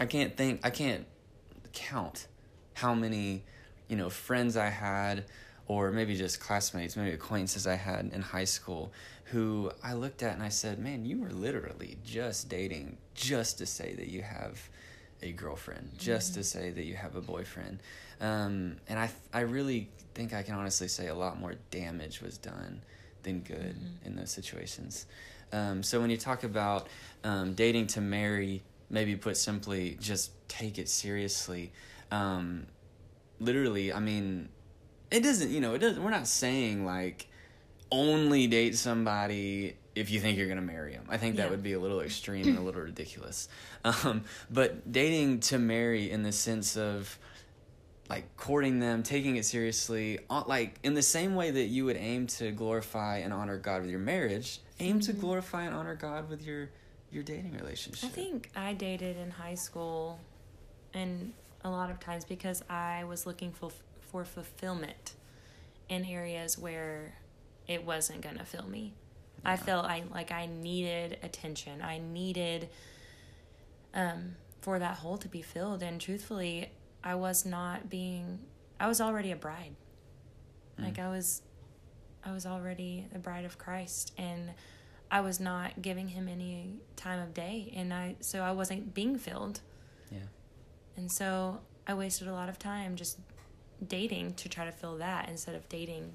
I 0.00 0.06
can't 0.06 0.34
think. 0.34 0.60
I 0.64 0.70
can't 0.70 1.04
count 1.74 2.26
how 2.72 2.94
many, 2.94 3.44
you 3.88 3.96
know, 3.96 4.08
friends 4.08 4.56
I 4.56 4.70
had, 4.70 5.24
or 5.66 5.90
maybe 5.90 6.16
just 6.16 6.40
classmates, 6.40 6.96
maybe 6.96 7.12
acquaintances 7.12 7.66
I 7.66 7.76
had 7.76 8.10
in 8.12 8.20
high 8.22 8.44
school, 8.44 8.92
who 9.24 9.70
I 9.82 9.94
looked 9.94 10.22
at 10.22 10.34
and 10.34 10.42
I 10.42 10.48
said, 10.48 10.78
"Man, 10.78 11.04
you 11.04 11.20
were 11.20 11.30
literally 11.30 11.98
just 12.04 12.48
dating 12.48 12.98
just 13.14 13.58
to 13.58 13.66
say 13.66 13.94
that 13.94 14.08
you 14.08 14.22
have." 14.22 14.68
a 15.24 15.30
girlfriend 15.30 15.88
just 15.96 16.32
mm-hmm. 16.32 16.40
to 16.40 16.44
say 16.44 16.70
that 16.70 16.82
you 16.82 16.96
have 16.96 17.14
a 17.14 17.20
boyfriend 17.20 17.78
um, 18.22 18.76
and 18.88 18.98
I, 18.98 19.10
I 19.32 19.40
really 19.40 19.88
think 20.14 20.32
I 20.32 20.42
can 20.42 20.54
honestly 20.54 20.88
say 20.88 21.08
a 21.08 21.14
lot 21.14 21.40
more 21.40 21.54
damage 21.70 22.22
was 22.22 22.38
done 22.38 22.80
than 23.24 23.40
good 23.40 23.76
mm-hmm. 23.76 24.06
in 24.06 24.16
those 24.16 24.30
situations. 24.30 25.06
Um, 25.52 25.82
so 25.82 26.00
when 26.00 26.08
you 26.08 26.16
talk 26.16 26.44
about 26.44 26.88
um, 27.24 27.54
dating 27.54 27.88
to 27.88 28.00
marry, 28.00 28.62
maybe 28.90 29.16
put 29.16 29.36
simply, 29.36 29.98
just 30.00 30.30
take 30.48 30.78
it 30.78 30.88
seriously. 30.88 31.72
Um, 32.10 32.66
literally, 33.40 33.92
I 33.92 33.98
mean, 33.98 34.48
it 35.12 35.22
doesn't. 35.22 35.50
You 35.50 35.60
know, 35.60 35.74
it 35.74 35.78
doesn't. 35.78 36.02
We're 36.02 36.10
not 36.10 36.26
saying 36.26 36.84
like 36.84 37.28
only 37.90 38.46
date 38.46 38.76
somebody 38.76 39.76
if 39.94 40.10
you 40.10 40.20
think 40.20 40.38
you're 40.38 40.46
going 40.46 40.58
to 40.58 40.64
marry 40.64 40.94
them. 40.94 41.04
I 41.08 41.18
think 41.18 41.36
that 41.36 41.44
yeah. 41.44 41.50
would 41.50 41.62
be 41.62 41.74
a 41.74 41.78
little 41.78 42.00
extreme 42.08 42.48
and 42.48 42.58
a 42.58 42.62
little 42.62 42.80
ridiculous. 42.80 43.48
Um, 43.84 44.24
but 44.50 44.90
dating 44.90 45.40
to 45.40 45.58
marry 45.58 46.10
in 46.10 46.22
the 46.22 46.32
sense 46.32 46.76
of 46.76 47.18
like 48.08 48.36
courting 48.36 48.80
them, 48.80 49.02
taking 49.02 49.36
it 49.36 49.44
seriously, 49.44 50.18
uh, 50.28 50.42
like 50.46 50.78
in 50.82 50.94
the 50.94 51.02
same 51.02 51.34
way 51.34 51.50
that 51.50 51.64
you 51.64 51.84
would 51.84 51.96
aim 51.96 52.26
to 52.26 52.50
glorify 52.50 53.18
and 53.18 53.32
honor 53.32 53.56
God 53.56 53.82
with 53.82 53.90
your 53.90 54.00
marriage, 54.00 54.60
aim 54.80 55.00
mm-hmm. 55.00 55.12
to 55.12 55.12
glorify 55.12 55.64
and 55.64 55.74
honor 55.74 55.94
God 55.94 56.28
with 56.28 56.44
your 56.44 56.70
your 57.10 57.22
dating 57.22 57.52
relationship. 57.58 58.08
I 58.08 58.12
think 58.12 58.50
I 58.56 58.72
dated 58.72 59.18
in 59.18 59.30
high 59.30 59.54
school 59.54 60.18
and 60.94 61.32
a 61.64 61.70
lot 61.70 61.90
of 61.90 62.00
times 62.00 62.24
because 62.24 62.62
I 62.70 63.04
was 63.04 63.26
looking 63.26 63.52
for 63.52 63.70
for 64.12 64.24
fulfillment 64.24 65.14
in 65.88 66.04
areas 66.04 66.58
where 66.58 67.14
it 67.66 67.84
wasn't 67.84 68.20
going 68.20 68.36
to 68.36 68.44
fill 68.44 68.68
me. 68.68 68.92
Yeah. 69.42 69.52
I 69.52 69.56
felt 69.56 69.86
I 69.86 70.04
like 70.12 70.30
I 70.30 70.46
needed 70.46 71.18
attention. 71.22 71.82
I 71.82 71.98
needed 71.98 72.68
um 73.94 74.36
for 74.60 74.78
that 74.78 74.98
hole 74.98 75.18
to 75.18 75.28
be 75.28 75.42
filled 75.42 75.82
and 75.82 76.00
truthfully 76.00 76.70
I 77.02 77.14
was 77.16 77.44
not 77.44 77.90
being 77.90 78.38
I 78.78 78.86
was 78.86 79.00
already 79.00 79.32
a 79.32 79.36
bride. 79.36 79.74
Mm. 80.78 80.84
Like 80.84 80.98
I 80.98 81.08
was 81.08 81.42
I 82.24 82.32
was 82.32 82.46
already 82.46 83.06
the 83.12 83.18
bride 83.18 83.44
of 83.44 83.58
Christ 83.58 84.12
and 84.18 84.50
I 85.10 85.20
was 85.20 85.40
not 85.40 85.82
giving 85.82 86.08
him 86.08 86.28
any 86.28 86.80
time 86.96 87.20
of 87.20 87.34
day 87.34 87.72
and 87.74 87.92
I 87.92 88.16
so 88.20 88.42
I 88.42 88.52
wasn't 88.52 88.94
being 88.94 89.18
filled. 89.18 89.60
Yeah. 90.10 90.18
And 90.96 91.10
so 91.10 91.60
I 91.86 91.94
wasted 91.94 92.28
a 92.28 92.32
lot 92.32 92.48
of 92.48 92.58
time 92.58 92.96
just 92.96 93.18
dating 93.88 94.34
to 94.34 94.48
try 94.48 94.64
to 94.64 94.72
fill 94.72 94.96
that 94.98 95.28
instead 95.28 95.54
of 95.54 95.68
dating 95.68 96.12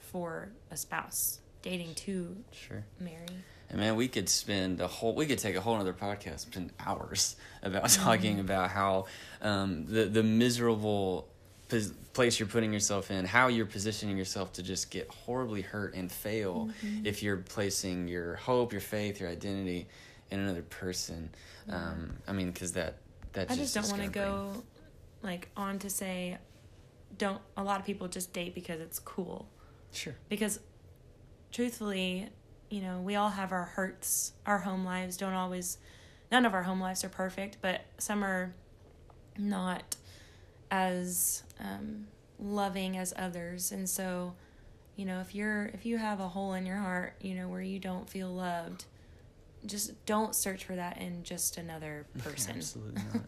for 0.00 0.48
a 0.70 0.76
spouse, 0.76 1.38
dating 1.62 1.94
to 1.94 2.36
Sure. 2.52 2.84
marry. 2.98 3.26
And 3.68 3.78
man, 3.78 3.94
we 3.94 4.08
could 4.08 4.28
spend 4.28 4.80
a 4.80 4.88
whole 4.88 5.14
we 5.14 5.26
could 5.26 5.38
take 5.38 5.54
a 5.54 5.60
whole 5.60 5.76
other 5.76 5.92
podcast, 5.92 6.40
spend 6.40 6.72
hours 6.80 7.36
about 7.62 7.88
talking 7.90 8.40
about 8.40 8.70
how 8.70 9.06
um, 9.42 9.86
the 9.86 10.06
the 10.06 10.22
miserable 10.24 11.28
pos- 11.68 11.92
place 12.12 12.40
you're 12.40 12.48
putting 12.48 12.72
yourself 12.72 13.12
in, 13.12 13.24
how 13.24 13.46
you're 13.46 13.66
positioning 13.66 14.18
yourself 14.18 14.52
to 14.54 14.62
just 14.64 14.90
get 14.90 15.08
horribly 15.08 15.62
hurt 15.62 15.94
and 15.94 16.10
fail 16.10 16.68
if 17.04 17.22
you're 17.22 17.36
placing 17.36 18.08
your 18.08 18.34
hope, 18.34 18.72
your 18.72 18.80
faith, 18.80 19.20
your 19.20 19.28
identity 19.28 19.86
in 20.32 20.40
another 20.40 20.62
person. 20.62 21.30
Um, 21.68 22.14
I 22.26 22.32
mean, 22.32 22.50
because 22.50 22.72
that 22.72 22.96
that 23.34 23.52
I 23.52 23.54
just 23.54 23.72
don't 23.72 23.88
want 23.88 24.02
to 24.02 24.08
go 24.08 24.64
like 25.22 25.48
on 25.56 25.78
to 25.78 25.90
say 25.90 26.38
don't 27.16 27.40
a 27.56 27.62
lot 27.62 27.80
of 27.80 27.86
people 27.86 28.08
just 28.08 28.32
date 28.32 28.54
because 28.54 28.80
it's 28.80 28.98
cool. 28.98 29.48
Sure. 29.92 30.14
Because 30.28 30.60
truthfully, 31.52 32.28
you 32.70 32.80
know, 32.80 33.00
we 33.00 33.16
all 33.16 33.30
have 33.30 33.52
our 33.52 33.64
hurts. 33.64 34.32
Our 34.46 34.58
home 34.58 34.84
lives 34.84 35.16
don't 35.16 35.34
always 35.34 35.78
none 36.30 36.46
of 36.46 36.54
our 36.54 36.62
home 36.62 36.80
lives 36.80 37.04
are 37.04 37.08
perfect, 37.08 37.58
but 37.60 37.82
some 37.98 38.22
are 38.24 38.54
not 39.36 39.96
as 40.70 41.42
um, 41.58 42.06
loving 42.38 42.96
as 42.96 43.12
others. 43.16 43.72
And 43.72 43.88
so, 43.88 44.34
you 44.96 45.04
know, 45.04 45.20
if 45.20 45.34
you're 45.34 45.66
if 45.66 45.84
you 45.84 45.98
have 45.98 46.20
a 46.20 46.28
hole 46.28 46.54
in 46.54 46.66
your 46.66 46.76
heart, 46.76 47.14
you 47.20 47.34
know, 47.34 47.48
where 47.48 47.62
you 47.62 47.78
don't 47.78 48.08
feel 48.08 48.28
loved, 48.28 48.84
just 49.66 50.04
don't 50.06 50.34
search 50.34 50.64
for 50.64 50.76
that 50.76 50.98
in 50.98 51.22
just 51.24 51.56
another 51.56 52.06
person. 52.18 52.56
Absolutely 52.56 53.02
not. 53.14 53.24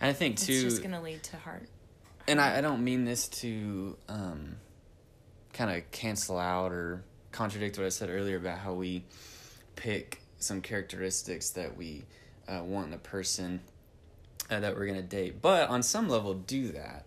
And 0.00 0.10
I 0.10 0.12
think 0.12 0.38
too, 0.38 0.52
It's 0.52 0.62
just 0.62 0.82
gonna 0.82 1.02
lead 1.02 1.22
to 1.24 1.36
heart. 1.38 1.68
And 2.26 2.40
I, 2.40 2.58
I 2.58 2.60
don't 2.60 2.82
mean 2.82 3.04
this 3.04 3.28
to 3.28 3.96
um, 4.08 4.56
kind 5.52 5.76
of 5.76 5.90
cancel 5.90 6.38
out 6.38 6.72
or 6.72 7.02
contradict 7.32 7.78
what 7.78 7.86
I 7.86 7.90
said 7.90 8.10
earlier 8.10 8.36
about 8.36 8.58
how 8.58 8.72
we 8.72 9.04
pick 9.76 10.22
some 10.38 10.60
characteristics 10.60 11.50
that 11.50 11.76
we 11.76 12.04
uh, 12.48 12.62
want 12.62 12.88
in 12.88 12.94
a 12.94 12.98
person 12.98 13.60
uh, 14.50 14.60
that 14.60 14.76
we're 14.76 14.86
going 14.86 15.00
to 15.00 15.02
date. 15.02 15.40
But 15.42 15.68
on 15.68 15.82
some 15.82 16.08
level, 16.08 16.34
do 16.34 16.68
that. 16.68 17.06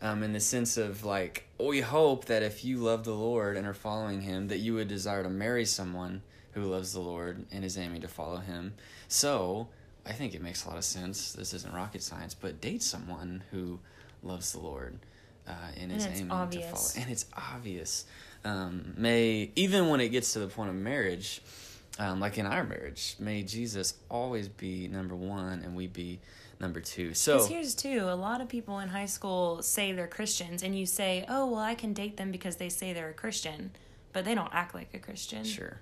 Um, 0.00 0.22
in 0.22 0.32
the 0.32 0.40
sense 0.40 0.76
of 0.76 1.04
like, 1.04 1.48
we 1.58 1.80
hope 1.80 2.26
that 2.26 2.42
if 2.42 2.64
you 2.64 2.78
love 2.78 3.04
the 3.04 3.14
Lord 3.14 3.56
and 3.56 3.66
are 3.66 3.74
following 3.74 4.20
Him, 4.20 4.48
that 4.48 4.58
you 4.58 4.74
would 4.74 4.86
desire 4.86 5.24
to 5.24 5.28
marry 5.30 5.64
someone 5.64 6.22
who 6.52 6.62
loves 6.62 6.92
the 6.92 7.00
Lord 7.00 7.46
and 7.50 7.64
is 7.64 7.76
aiming 7.76 8.02
to 8.02 8.08
follow 8.08 8.36
Him. 8.36 8.74
So, 9.08 9.68
I 10.06 10.12
think 10.12 10.34
it 10.34 10.42
makes 10.42 10.64
a 10.64 10.68
lot 10.68 10.78
of 10.78 10.84
sense. 10.84 11.32
This 11.32 11.52
isn't 11.52 11.74
rocket 11.74 12.02
science, 12.02 12.32
but 12.32 12.60
date 12.60 12.82
someone 12.82 13.42
who 13.50 13.80
loves 14.22 14.52
the 14.52 14.60
Lord 14.60 14.98
uh, 15.46 15.52
and 15.80 15.92
is 15.92 16.04
And 16.04 16.12
it's 16.12 16.20
aiming 16.20 16.28
to 16.30 16.34
obvious. 16.34 16.92
follow. 16.92 17.02
And 17.02 17.12
it's 17.12 17.26
obvious. 17.36 18.04
Um, 18.44 18.94
may 18.96 19.50
even 19.56 19.88
when 19.88 20.00
it 20.00 20.10
gets 20.10 20.32
to 20.34 20.38
the 20.40 20.46
point 20.46 20.70
of 20.70 20.76
marriage, 20.76 21.42
um, 21.98 22.20
like 22.20 22.38
in 22.38 22.46
our 22.46 22.64
marriage, 22.64 23.16
may 23.18 23.42
Jesus 23.42 23.94
always 24.10 24.48
be 24.48 24.88
number 24.88 25.16
one 25.16 25.62
and 25.64 25.74
we 25.74 25.86
be 25.86 26.20
number 26.60 26.80
two. 26.80 27.14
So 27.14 27.44
here's 27.44 27.74
too, 27.74 28.06
a 28.08 28.14
lot 28.14 28.40
of 28.40 28.48
people 28.48 28.78
in 28.78 28.88
high 28.88 29.06
school 29.06 29.62
say 29.62 29.92
they're 29.92 30.06
Christians, 30.06 30.62
and 30.62 30.78
you 30.78 30.86
say, 30.86 31.24
"Oh, 31.28 31.46
well, 31.46 31.60
I 31.60 31.74
can 31.74 31.92
date 31.92 32.16
them 32.16 32.30
because 32.30 32.56
they 32.56 32.68
say 32.68 32.92
they're 32.92 33.10
a 33.10 33.14
Christian," 33.14 33.72
but 34.12 34.24
they 34.24 34.34
don't 34.34 34.52
act 34.52 34.74
like 34.74 34.92
a 34.94 34.98
Christian. 34.98 35.44
Sure. 35.44 35.80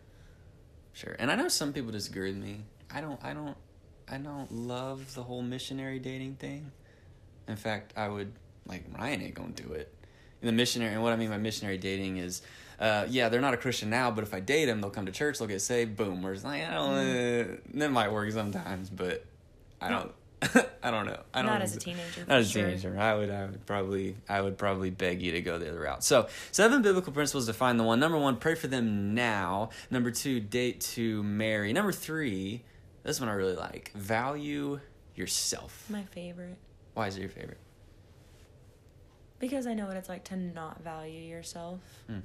Sure. 0.92 1.16
And 1.18 1.30
I 1.30 1.34
know 1.36 1.48
some 1.48 1.72
people 1.72 1.92
disagree 1.92 2.30
with 2.32 2.42
me. 2.42 2.60
I 2.90 3.00
don't 3.02 3.22
I 3.22 3.34
don't 3.34 3.56
I 4.08 4.18
don't 4.18 4.50
love 4.52 5.14
the 5.14 5.22
whole 5.22 5.42
missionary 5.42 5.98
dating 5.98 6.36
thing. 6.36 6.72
In 7.48 7.56
fact, 7.56 7.92
I 7.96 8.08
would 8.08 8.32
like 8.66 8.84
Ryan 8.96 9.22
ain't 9.22 9.34
gonna 9.34 9.50
do 9.50 9.72
it. 9.72 9.92
And 10.40 10.48
the 10.48 10.52
missionary 10.52 10.94
and 10.94 11.02
what 11.02 11.12
I 11.12 11.16
mean 11.16 11.30
by 11.30 11.38
missionary 11.38 11.78
dating 11.78 12.18
is 12.18 12.42
uh, 12.78 13.06
yeah, 13.08 13.28
they're 13.28 13.40
not 13.40 13.54
a 13.54 13.56
Christian 13.56 13.88
now, 13.88 14.10
but 14.10 14.22
if 14.22 14.34
I 14.34 14.40
date 14.40 14.66
them, 14.66 14.80
they'll 14.80 14.90
come 14.90 15.06
to 15.06 15.12
church, 15.12 15.38
they'll 15.38 15.48
get 15.48 15.62
saved, 15.62 15.96
boom. 15.96 16.22
Whereas 16.22 16.44
like, 16.44 16.62
I 16.62 16.74
don't, 16.74 16.92
uh, 16.92 17.56
that 17.74 17.90
might 17.90 18.12
work 18.12 18.30
sometimes, 18.32 18.90
but 18.90 19.24
I 19.80 19.88
don't, 19.88 20.12
I 20.82 20.90
don't 20.90 21.06
know. 21.06 21.18
I 21.32 21.40
don't. 21.40 21.52
Not 21.52 21.62
as 21.62 21.76
a 21.76 21.80
teenager. 21.80 22.24
Not 22.28 22.38
as 22.38 22.48
a 22.48 22.50
sure. 22.50 22.66
teenager. 22.66 22.98
I 22.98 23.14
would 23.14 23.30
I 23.30 23.46
would 23.46 23.64
probably 23.64 24.16
I 24.28 24.42
would 24.42 24.58
probably 24.58 24.90
beg 24.90 25.22
you 25.22 25.32
to 25.32 25.40
go 25.40 25.58
the 25.58 25.70
other 25.70 25.80
route. 25.80 26.04
So 26.04 26.28
seven 26.52 26.82
biblical 26.82 27.12
principles 27.12 27.46
to 27.46 27.54
find 27.54 27.80
the 27.80 27.84
one. 27.84 27.98
Number 28.00 28.18
one, 28.18 28.36
pray 28.36 28.54
for 28.54 28.66
them 28.66 29.14
now. 29.14 29.70
Number 29.90 30.10
two, 30.10 30.40
date 30.40 30.80
to 30.92 31.22
marry. 31.22 31.72
Number 31.72 31.92
three, 31.92 32.64
this 33.02 33.18
one 33.18 33.30
I 33.30 33.32
really 33.32 33.56
like. 33.56 33.92
Value 33.94 34.80
yourself. 35.14 35.86
My 35.88 36.04
favorite. 36.04 36.58
Why 36.96 37.08
is 37.08 37.16
it 37.18 37.20
your 37.20 37.28
favorite? 37.28 37.58
Because 39.38 39.66
I 39.66 39.74
know 39.74 39.86
what 39.86 39.98
it's 39.98 40.08
like 40.08 40.24
to 40.24 40.36
not 40.36 40.82
value 40.82 41.20
yourself. 41.20 41.80
Hmm. 42.06 42.20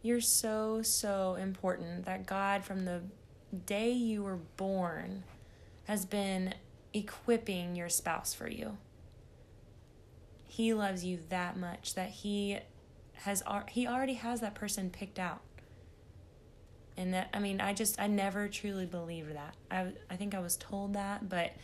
You're 0.00 0.20
so, 0.20 0.80
so 0.82 1.34
important 1.34 2.04
that 2.04 2.24
God, 2.24 2.64
from 2.64 2.84
the 2.84 3.02
day 3.66 3.90
you 3.90 4.22
were 4.22 4.38
born, 4.56 5.24
has 5.88 6.06
been 6.06 6.54
equipping 6.94 7.74
your 7.74 7.88
spouse 7.88 8.32
for 8.32 8.48
you. 8.48 8.78
He 10.46 10.72
loves 10.72 11.04
you 11.04 11.18
that 11.28 11.56
much 11.56 11.96
that 11.96 12.10
he 12.10 12.58
has 13.14 13.42
he 13.70 13.88
already 13.88 14.14
has 14.14 14.40
that 14.40 14.54
person 14.54 14.88
picked 14.88 15.18
out. 15.18 15.40
And 16.96 17.12
that 17.12 17.28
I 17.34 17.40
mean, 17.40 17.60
I 17.60 17.74
just 17.74 18.00
I 18.00 18.06
never 18.06 18.46
truly 18.46 18.86
believed 18.86 19.34
that. 19.34 19.56
I 19.68 19.88
I 20.08 20.14
think 20.14 20.36
I 20.36 20.38
was 20.38 20.56
told 20.56 20.94
that, 20.94 21.28
but 21.28 21.54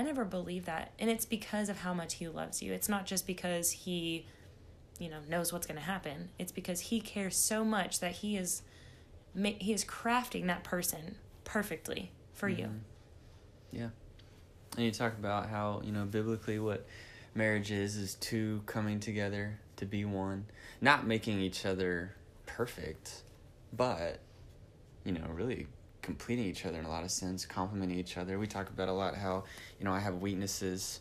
I 0.00 0.02
never 0.02 0.24
believed 0.24 0.64
that. 0.64 0.92
And 0.98 1.10
it's 1.10 1.26
because 1.26 1.68
of 1.68 1.80
how 1.80 1.92
much 1.92 2.14
he 2.14 2.26
loves 2.26 2.62
you. 2.62 2.72
It's 2.72 2.88
not 2.88 3.04
just 3.04 3.26
because 3.26 3.70
he, 3.70 4.24
you 4.98 5.10
know, 5.10 5.18
knows 5.28 5.52
what's 5.52 5.66
going 5.66 5.78
to 5.78 5.84
happen. 5.84 6.30
It's 6.38 6.52
because 6.52 6.80
he 6.80 7.02
cares 7.02 7.36
so 7.36 7.66
much 7.66 8.00
that 8.00 8.12
he 8.12 8.38
is 8.38 8.62
he 9.34 9.74
is 9.74 9.84
crafting 9.84 10.46
that 10.46 10.64
person 10.64 11.16
perfectly 11.44 12.12
for 12.32 12.48
you. 12.48 12.64
Mm-hmm. 12.64 13.76
Yeah. 13.76 13.88
And 14.76 14.86
you 14.86 14.90
talk 14.90 15.18
about 15.18 15.50
how, 15.50 15.82
you 15.84 15.92
know, 15.92 16.06
biblically 16.06 16.58
what 16.58 16.86
marriage 17.34 17.70
is 17.70 17.96
is 17.96 18.14
two 18.14 18.62
coming 18.64 19.00
together 19.00 19.60
to 19.76 19.84
be 19.84 20.06
one, 20.06 20.46
not 20.80 21.06
making 21.06 21.40
each 21.40 21.66
other 21.66 22.16
perfect, 22.46 23.22
but 23.70 24.20
you 25.04 25.12
know, 25.12 25.26
really 25.30 25.66
completing 26.02 26.44
each 26.44 26.66
other 26.66 26.78
in 26.78 26.84
a 26.84 26.88
lot 26.88 27.04
of 27.04 27.10
sense, 27.10 27.44
complementing 27.44 27.98
each 27.98 28.16
other. 28.16 28.38
We 28.38 28.46
talk 28.46 28.68
about 28.68 28.88
a 28.88 28.92
lot 28.92 29.14
how, 29.14 29.44
you 29.78 29.84
know, 29.84 29.92
I 29.92 30.00
have 30.00 30.16
weaknesses 30.20 31.00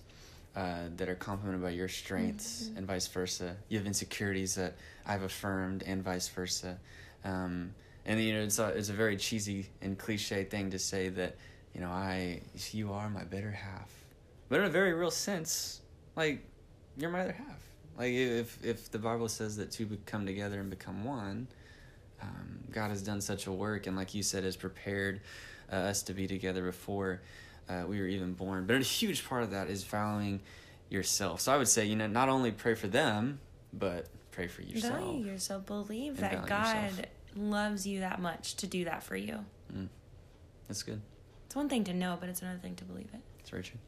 uh, 0.55 0.89
that 0.97 1.09
are 1.09 1.15
complemented 1.15 1.61
by 1.61 1.69
your 1.69 1.87
strengths 1.87 2.69
and 2.75 2.85
vice 2.85 3.07
versa. 3.07 3.55
You 3.69 3.77
have 3.77 3.87
insecurities 3.87 4.55
that 4.55 4.75
I've 5.05 5.23
affirmed 5.23 5.83
and 5.85 6.03
vice 6.03 6.27
versa. 6.27 6.77
Um, 7.23 7.73
and 8.05 8.19
you 8.21 8.33
know, 8.33 8.41
it's 8.41 8.59
a, 8.59 8.67
it's 8.69 8.89
a 8.89 8.93
very 8.93 9.17
cheesy 9.17 9.67
and 9.81 9.97
cliche 9.97 10.43
thing 10.43 10.71
to 10.71 10.79
say 10.79 11.09
that, 11.09 11.35
you 11.73 11.81
know, 11.81 11.89
I 11.89 12.41
you 12.71 12.91
are 12.91 13.09
my 13.09 13.23
better 13.23 13.51
half, 13.51 13.89
but 14.49 14.59
in 14.59 14.65
a 14.65 14.69
very 14.69 14.93
real 14.93 15.11
sense, 15.11 15.81
like 16.15 16.43
you're 16.97 17.11
my 17.11 17.21
other 17.21 17.33
half. 17.33 17.61
Like 17.97 18.13
if 18.13 18.57
if 18.63 18.89
the 18.89 18.99
Bible 18.99 19.29
says 19.29 19.57
that 19.57 19.71
two 19.71 19.97
come 20.05 20.25
together 20.25 20.59
and 20.59 20.69
become 20.69 21.03
one, 21.03 21.47
um, 22.21 22.59
God 22.71 22.89
has 22.89 23.01
done 23.01 23.21
such 23.21 23.47
a 23.47 23.51
work, 23.51 23.87
and 23.87 23.95
like 23.95 24.13
you 24.13 24.23
said, 24.23 24.43
has 24.43 24.55
prepared 24.55 25.21
uh, 25.71 25.75
us 25.75 26.03
to 26.03 26.13
be 26.13 26.27
together 26.27 26.63
before 26.63 27.21
uh, 27.69 27.83
we 27.87 27.99
were 27.99 28.07
even 28.07 28.33
born. 28.33 28.65
But 28.65 28.75
a 28.77 28.79
huge 28.79 29.27
part 29.27 29.43
of 29.43 29.51
that 29.51 29.69
is 29.69 29.83
valuing 29.83 30.41
yourself. 30.89 31.41
So 31.41 31.53
I 31.53 31.57
would 31.57 31.67
say, 31.67 31.85
you 31.85 31.95
know, 31.95 32.07
not 32.07 32.29
only 32.29 32.51
pray 32.51 32.75
for 32.75 32.87
them, 32.87 33.39
but 33.71 34.07
pray 34.31 34.47
for 34.47 34.61
yourself. 34.61 34.99
Value 34.99 35.25
yourself. 35.25 35.65
Believe 35.65 36.17
that 36.17 36.45
God 36.47 36.83
yourself. 36.91 37.05
loves 37.35 37.85
you 37.87 37.99
that 38.01 38.19
much 38.19 38.55
to 38.57 38.67
do 38.67 38.85
that 38.85 39.03
for 39.03 39.15
you. 39.15 39.45
That's 40.67 40.83
good. 40.83 41.01
It's 41.45 41.55
one 41.55 41.67
thing 41.69 41.83
to 41.85 41.93
know, 41.93 42.17
but 42.19 42.29
it's 42.29 42.41
another 42.41 42.59
thing 42.59 42.75
to 42.75 42.85
believe 42.85 43.09
it. 43.13 43.21
That's 43.37 43.49
very 43.49 43.63
true. 43.63 43.79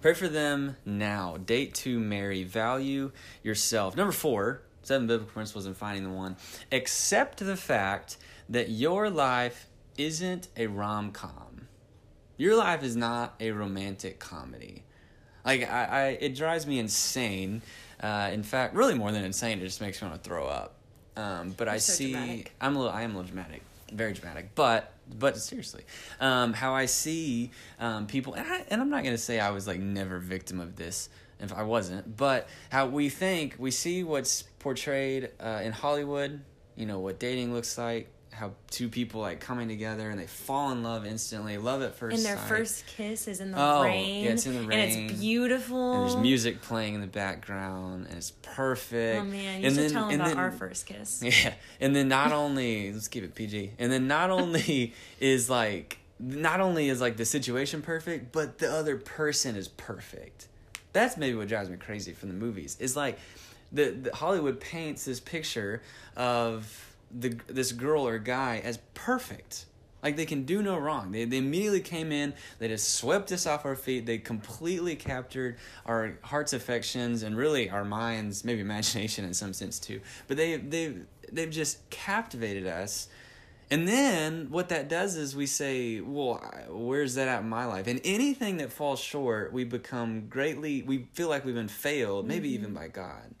Pray 0.00 0.14
for 0.14 0.28
them 0.28 0.76
now. 0.84 1.36
Date 1.36 1.74
to 1.74 1.98
marry. 1.98 2.42
Value 2.42 3.12
yourself. 3.42 3.96
Number 3.96 4.12
four, 4.12 4.62
seven 4.82 5.06
biblical 5.06 5.32
principles 5.32 5.66
in 5.66 5.74
finding 5.74 6.04
the 6.04 6.10
one. 6.10 6.36
Accept 6.70 7.38
the 7.38 7.56
fact 7.56 8.16
that 8.48 8.68
your 8.68 9.10
life 9.10 9.68
isn't 9.96 10.48
a 10.56 10.66
rom 10.66 11.12
com. 11.12 11.68
Your 12.36 12.56
life 12.56 12.82
is 12.82 12.96
not 12.96 13.34
a 13.40 13.50
romantic 13.52 14.18
comedy. 14.18 14.84
Like 15.44 15.70
I, 15.70 15.84
I 15.84 16.06
it 16.20 16.34
drives 16.34 16.66
me 16.66 16.78
insane. 16.78 17.62
Uh, 18.00 18.30
in 18.32 18.42
fact, 18.42 18.74
really 18.74 18.94
more 18.94 19.12
than 19.12 19.24
insane, 19.24 19.58
it 19.60 19.64
just 19.64 19.80
makes 19.80 20.02
me 20.02 20.08
want 20.08 20.22
to 20.22 20.28
throw 20.28 20.46
up. 20.46 20.74
Um, 21.16 21.54
but 21.56 21.68
I 21.68 21.74
You're 21.74 21.80
so 21.80 21.92
see, 21.92 22.12
dramatic. 22.12 22.52
I'm 22.60 22.74
a 22.74 22.78
little, 22.78 22.92
I 22.92 23.02
am 23.02 23.12
a 23.12 23.18
little 23.18 23.28
dramatic, 23.28 23.62
very 23.92 24.12
dramatic. 24.12 24.54
But, 24.54 24.92
but 25.18 25.36
seriously, 25.36 25.84
um, 26.20 26.52
how 26.52 26.74
I 26.74 26.86
see 26.86 27.50
um, 27.78 28.06
people, 28.06 28.34
and, 28.34 28.50
I, 28.50 28.64
and 28.70 28.80
I'm 28.80 28.90
not 28.90 29.04
gonna 29.04 29.18
say 29.18 29.38
I 29.38 29.50
was 29.50 29.66
like 29.66 29.78
never 29.78 30.18
victim 30.18 30.58
of 30.58 30.74
this, 30.74 31.10
if 31.42 31.52
I 31.52 31.62
wasn't, 31.62 32.16
but 32.16 32.48
how 32.70 32.86
we 32.86 33.08
think 33.08 33.56
we 33.58 33.70
see 33.70 34.02
what's 34.04 34.42
portrayed 34.60 35.30
uh, 35.40 35.60
in 35.62 35.72
Hollywood 35.72 36.40
you 36.76 36.86
know 36.86 37.00
what 37.00 37.18
dating 37.18 37.52
looks 37.52 37.76
like 37.76 38.08
how 38.30 38.50
two 38.70 38.88
people 38.88 39.20
like 39.20 39.40
coming 39.40 39.68
together 39.68 40.08
and 40.08 40.18
they 40.18 40.26
fall 40.26 40.72
in 40.72 40.82
love 40.82 41.04
instantly 41.04 41.58
love 41.58 41.82
at 41.82 41.94
first 41.94 42.16
And 42.16 42.24
their 42.24 42.38
sight. 42.38 42.48
first 42.48 42.86
kiss 42.86 43.28
is 43.28 43.40
in 43.40 43.50
the 43.50 43.58
Oh, 43.60 43.82
rain. 43.82 44.24
yeah, 44.24 44.30
it's 44.30 44.46
in 44.46 44.54
the 44.54 44.62
rain. 44.66 44.78
And 44.78 45.10
it's 45.10 45.20
beautiful. 45.20 45.92
and 45.92 46.02
there's 46.04 46.16
music 46.16 46.62
playing 46.62 46.94
in 46.94 47.02
the 47.02 47.06
background 47.06 48.06
and 48.08 48.16
it's 48.16 48.30
perfect 48.40 49.20
Oh 49.20 49.24
man, 49.24 49.60
you 49.60 49.66
and 49.66 49.74
should 49.76 49.84
then, 49.84 49.90
tell 49.92 50.08
them 50.08 50.14
about 50.20 50.28
then, 50.28 50.38
our 50.38 50.50
first 50.50 50.86
kiss. 50.86 51.22
yeah 51.44 51.52
and 51.80 51.94
then 51.94 52.08
not 52.08 52.32
only 52.32 52.90
let's 52.92 53.08
keep 53.08 53.22
it 53.24 53.34
pg 53.34 53.72
and 53.78 53.92
then 53.92 54.06
not 54.08 54.30
only 54.40 54.94
is 55.20 55.50
like 55.50 55.98
not 56.18 56.60
only 56.60 56.88
is 56.88 57.02
like 57.02 57.18
the 57.18 57.26
situation 57.26 57.82
perfect 57.82 58.32
but 58.32 58.56
the 58.58 58.72
other 58.72 58.96
person 58.96 59.56
is 59.56 59.68
perfect 59.68 60.48
that's 60.92 61.16
maybe 61.16 61.34
what 61.36 61.48
drives 61.48 61.70
me 61.70 61.76
crazy 61.76 62.12
from 62.12 62.28
the 62.28 62.34
movies 62.34 62.76
is 62.80 62.96
like 62.96 63.18
the, 63.72 63.90
the 63.90 64.14
hollywood 64.14 64.60
paints 64.60 65.04
this 65.04 65.20
picture 65.20 65.82
of 66.16 66.92
the 67.18 67.28
this 67.46 67.72
girl 67.72 68.06
or 68.06 68.18
guy 68.18 68.60
as 68.64 68.78
perfect. 68.94 69.66
Like 70.02 70.16
they 70.16 70.26
can 70.26 70.42
do 70.44 70.62
no 70.62 70.78
wrong. 70.78 71.12
They, 71.12 71.24
they 71.26 71.38
immediately 71.38 71.80
came 71.80 72.10
in 72.10 72.34
they 72.58 72.68
just 72.68 72.94
swept 72.94 73.30
us 73.30 73.46
off 73.46 73.64
our 73.64 73.76
feet 73.76 74.04
they 74.04 74.18
completely 74.18 74.96
captured 74.96 75.58
our 75.86 76.18
heart's 76.22 76.52
affections 76.52 77.22
and 77.22 77.36
really 77.36 77.70
our 77.70 77.84
minds 77.84 78.44
maybe 78.44 78.60
imagination 78.60 79.24
in 79.24 79.34
some 79.34 79.52
sense 79.52 79.78
too. 79.78 80.00
But 80.26 80.36
they 80.36 80.56
they 80.56 80.94
they've 81.30 81.50
just 81.50 81.88
captivated 81.90 82.66
us 82.66 83.08
and 83.72 83.88
then 83.88 84.48
what 84.50 84.68
that 84.68 84.90
does 84.90 85.16
is 85.16 85.34
we 85.34 85.46
say, 85.46 86.02
well, 86.02 86.46
where's 86.68 87.14
that 87.14 87.26
at 87.26 87.40
in 87.40 87.48
my 87.48 87.64
life? 87.64 87.86
And 87.86 88.02
anything 88.04 88.58
that 88.58 88.70
falls 88.70 89.00
short, 89.00 89.50
we 89.50 89.64
become 89.64 90.28
greatly, 90.28 90.82
we 90.82 91.08
feel 91.14 91.30
like 91.30 91.46
we've 91.46 91.54
been 91.54 91.68
failed, 91.68 92.28
maybe 92.28 92.50
even 92.50 92.74
by 92.74 92.88
God. 92.88 93.34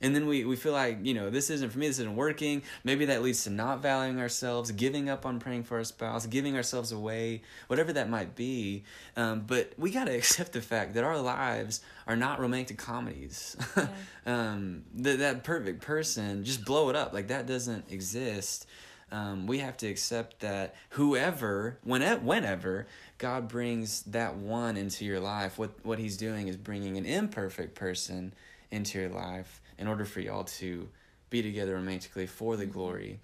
And 0.00 0.16
then 0.16 0.26
we, 0.26 0.46
we 0.46 0.56
feel 0.56 0.72
like, 0.72 1.00
you 1.02 1.12
know, 1.12 1.28
this 1.28 1.50
isn't 1.50 1.68
for 1.68 1.78
me, 1.78 1.88
this 1.88 1.98
isn't 1.98 2.16
working. 2.16 2.62
Maybe 2.84 3.04
that 3.04 3.20
leads 3.20 3.44
to 3.44 3.50
not 3.50 3.82
valuing 3.82 4.18
ourselves, 4.18 4.70
giving 4.70 5.10
up 5.10 5.26
on 5.26 5.38
praying 5.38 5.64
for 5.64 5.76
our 5.76 5.84
spouse, 5.84 6.24
giving 6.24 6.56
ourselves 6.56 6.90
away, 6.90 7.42
whatever 7.66 7.92
that 7.92 8.08
might 8.08 8.34
be. 8.34 8.84
Um, 9.14 9.44
but 9.46 9.74
we 9.76 9.90
got 9.90 10.06
to 10.06 10.16
accept 10.16 10.54
the 10.54 10.62
fact 10.62 10.94
that 10.94 11.04
our 11.04 11.18
lives 11.18 11.82
are 12.06 12.16
not 12.16 12.40
romantic 12.40 12.78
comedies. 12.78 13.58
um, 14.24 14.84
that, 14.94 15.18
that 15.18 15.44
perfect 15.44 15.82
person, 15.82 16.44
just 16.44 16.64
blow 16.64 16.88
it 16.88 16.96
up. 16.96 17.12
Like 17.12 17.28
that 17.28 17.46
doesn't 17.46 17.92
exist. 17.92 18.66
Um, 19.12 19.46
we 19.46 19.58
have 19.58 19.76
to 19.78 19.88
accept 19.88 20.40
that 20.40 20.74
whoever, 20.90 21.78
whenever, 21.82 22.20
whenever 22.20 22.86
God 23.18 23.48
brings 23.48 24.02
that 24.02 24.36
one 24.36 24.76
into 24.76 25.04
your 25.04 25.20
life, 25.20 25.58
what, 25.58 25.70
what 25.84 25.98
he's 25.98 26.16
doing 26.16 26.48
is 26.48 26.56
bringing 26.56 26.96
an 26.96 27.04
imperfect 27.06 27.74
person 27.74 28.32
into 28.70 29.00
your 29.00 29.08
life 29.08 29.60
in 29.78 29.88
order 29.88 30.04
for 30.04 30.20
y'all 30.20 30.44
to 30.44 30.88
be 31.28 31.42
together 31.42 31.74
romantically 31.74 32.26
for 32.26 32.56
the 32.56 32.66
glory 32.66 33.18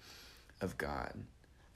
of 0.61 0.77
God. 0.77 1.13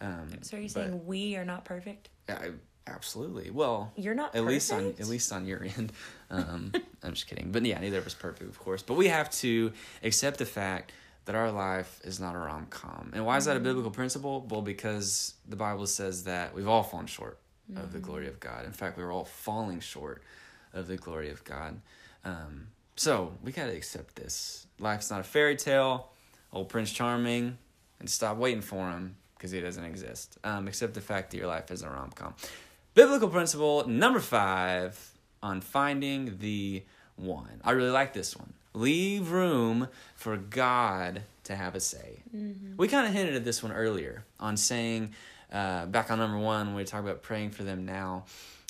Um, 0.01 0.29
So 0.41 0.57
are 0.57 0.59
you 0.59 0.69
saying 0.69 1.05
we 1.05 1.35
are 1.37 1.45
not 1.45 1.63
perfect? 1.63 2.09
I, 2.27 2.51
absolutely. 2.87 3.49
Well, 3.51 3.91
You're 3.95 4.15
not 4.15 4.35
at 4.35 4.43
least 4.45 4.73
on 4.73 4.87
at 4.99 5.07
least 5.07 5.31
on 5.31 5.45
your 5.45 5.63
end. 5.77 5.91
Um, 6.29 6.73
I'm 7.03 7.13
just 7.13 7.27
kidding, 7.27 7.51
but 7.51 7.63
yeah, 7.65 7.79
neither 7.79 7.99
of 7.99 8.07
us 8.07 8.13
perfect, 8.13 8.49
of 8.49 8.59
course. 8.59 8.81
But 8.81 8.95
we 8.95 9.07
have 9.07 9.29
to 9.31 9.71
accept 10.03 10.39
the 10.39 10.45
fact 10.45 10.91
that 11.25 11.35
our 11.35 11.51
life 11.51 11.99
is 12.03 12.19
not 12.19 12.35
a 12.35 12.39
rom 12.39 12.65
com. 12.69 13.11
And 13.13 13.25
why 13.25 13.37
is 13.37 13.45
that 13.45 13.51
a 13.51 13.59
Mm-hmm. 13.59 13.63
biblical 13.69 13.91
principle? 13.91 14.45
Well, 14.49 14.61
because 14.61 15.35
the 15.47 15.55
Bible 15.55 15.85
says 15.87 16.23
that 16.25 16.53
we've 16.55 16.67
all 16.67 16.83
fallen 16.83 17.07
short 17.07 17.37
of 17.75 17.93
the 17.93 17.99
glory 17.99 18.27
of 18.27 18.39
God. 18.39 18.65
In 18.65 18.73
fact, 18.73 18.97
we're 18.97 19.13
all 19.13 19.23
falling 19.23 19.79
short 19.79 20.23
of 20.73 20.87
the 20.87 20.97
glory 20.97 21.29
of 21.29 21.43
God. 21.45 21.79
Um, 22.25 22.67
so 22.95 23.33
we 23.43 23.51
got 23.51 23.67
to 23.67 23.75
accept 23.75 24.15
this. 24.15 24.67
Life's 24.79 25.09
not 25.09 25.21
a 25.21 25.23
fairy 25.23 25.55
tale. 25.55 26.09
Old 26.53 26.67
Prince 26.67 26.91
Charming, 26.91 27.57
and 27.99 28.09
stop 28.09 28.35
waiting 28.35 28.61
for 28.61 28.89
him 28.89 29.15
because 29.37 29.51
he 29.51 29.61
doesn't 29.61 29.85
exist. 29.85 30.37
Um, 30.43 30.67
accept 30.67 30.93
the 30.95 31.01
fact 31.01 31.31
that 31.31 31.37
your 31.37 31.47
life 31.47 31.71
isn't 31.71 31.87
a 31.87 31.91
rom 31.91 32.11
com. 32.13 32.33
Biblical 32.93 33.29
principle 33.29 33.87
number 33.87 34.19
five 34.19 35.11
on 35.41 35.61
finding 35.61 36.39
the 36.39 36.83
one. 37.15 37.61
I 37.63 37.71
really 37.71 37.89
like 37.91 38.11
this 38.13 38.35
one. 38.35 38.53
Leave 38.73 39.31
room 39.31 39.87
for 40.15 40.37
God 40.37 41.23
to 41.43 41.55
have 41.55 41.75
a 41.75 41.79
say. 41.79 42.21
We 42.77 42.87
kind 42.87 43.07
of 43.07 43.13
hinted 43.13 43.35
at 43.35 43.43
this 43.43 43.61
one 43.61 43.71
earlier 43.71 44.23
on 44.39 44.55
saying, 44.57 45.13
uh, 45.51 45.85
back 45.87 46.09
on 46.11 46.19
number 46.19 46.37
one, 46.37 46.67
when 46.67 46.75
we 46.75 46.83
talk 46.85 47.01
about 47.01 47.21
praying 47.21 47.51
for 47.51 47.63
them 47.63 47.85
now, 47.85 48.25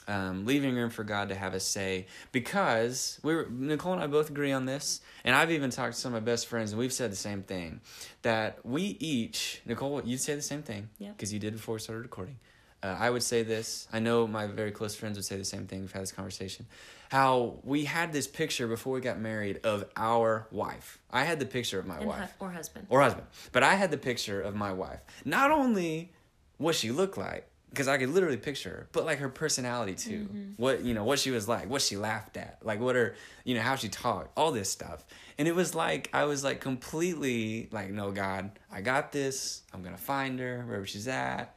um, 0.08 0.46
leaving 0.46 0.74
room 0.76 0.90
for 0.90 1.04
God 1.04 1.30
to 1.30 1.36
have 1.36 1.54
a 1.54 1.60
say 1.60 2.08
because 2.32 3.20
we 3.22 3.36
were, 3.36 3.48
Nicole 3.52 3.94
and 3.94 4.02
I 4.02 4.08
both 4.08 4.30
agree 4.32 4.52
on 4.52 4.66
this, 4.66 5.02
and 5.24 5.36
I've 5.36 5.52
even 5.52 5.70
talked 5.70 5.94
to 5.94 6.00
some 6.00 6.16
of 6.16 6.24
my 6.24 6.26
best 6.26 6.48
friends, 6.48 6.72
and 6.72 6.80
we've 6.80 6.92
said 6.92 7.12
the 7.12 7.16
same 7.16 7.44
thing 7.44 7.82
that 8.24 8.66
we 8.66 8.98
each, 9.00 9.62
Nicole, 9.68 10.02
you'd 10.04 10.20
say 10.20 10.34
the 10.34 10.42
same 10.42 10.64
thing 10.64 10.90
because 11.16 11.32
you 11.32 11.40
did 11.40 11.54
before 11.54 11.76
we 11.76 11.80
started 11.80 12.02
recording. 12.02 12.38
Uh, 12.84 12.96
I 13.00 13.12
would 13.12 13.22
say 13.22 13.44
this. 13.44 13.88
I 13.94 14.00
know 14.00 14.26
my 14.26 14.48
very 14.48 14.72
close 14.72 14.96
friends 14.96 15.16
would 15.18 15.26
say 15.26 15.38
the 15.38 15.46
same 15.46 15.68
thing. 15.68 15.82
We've 15.82 15.92
had 15.92 16.02
this 16.02 16.12
conversation. 16.12 16.66
How 17.12 17.60
we 17.66 17.84
had 17.84 18.14
this 18.14 18.26
picture 18.26 18.68
before 18.70 18.94
we 18.94 19.02
got 19.02 19.20
married 19.20 19.60
of 19.66 19.84
our 19.98 20.48
wife. 20.50 20.98
I 21.12 21.26
had 21.26 21.42
the 21.42 21.46
picture 21.46 21.78
of 21.78 21.86
my 21.86 21.98
And 21.98 22.06
wife 22.06 22.34
hu- 22.40 22.46
or 22.46 22.52
husband. 22.52 22.88
or 22.90 23.02
husband. 23.02 23.28
But 23.52 23.64
I 23.64 23.74
had 23.74 23.92
the 23.92 23.98
picture 23.98 24.40
of 24.40 24.56
my 24.56 24.72
wife. 24.72 25.02
Not 25.26 25.52
only 25.52 26.14
what 26.58 26.74
she 26.74 26.90
looked 26.90 27.18
like, 27.18 27.50
because 27.70 27.90
I 27.90 27.98
could 27.98 28.08
literally 28.12 28.38
picture 28.38 28.70
her, 28.70 28.88
but 28.94 29.04
like 29.06 29.20
her 29.20 29.28
personality 29.28 29.96
too. 29.96 30.20
Mm-hmm. 30.24 30.52
What 30.56 30.84
you 30.86 30.94
know, 30.94 31.04
what 31.04 31.20
she 31.20 31.32
was 31.32 31.50
like, 31.50 31.70
what 31.70 31.82
she 31.82 31.98
laughed 31.98 32.38
at, 32.38 32.60
like 32.64 32.80
what 32.80 32.96
her, 32.96 33.16
you 33.44 33.56
know, 33.56 33.62
how 33.62 33.76
she 33.76 33.90
talked, 33.90 34.32
all 34.38 34.54
this 34.54 34.70
stuff. 34.70 35.04
And 35.38 35.50
it 35.50 35.56
was 35.56 35.76
like 35.76 36.10
I 36.14 36.24
was 36.24 36.46
like 36.46 36.62
completely 36.62 37.68
like, 37.74 37.92
no, 37.92 38.12
God, 38.12 38.52
I 38.72 38.80
got 38.80 39.12
this. 39.12 39.64
I'm 39.74 39.84
gonna 39.84 39.98
find 39.98 40.40
her 40.40 40.64
wherever 40.66 40.86
she's 40.86 41.10
at, 41.10 41.54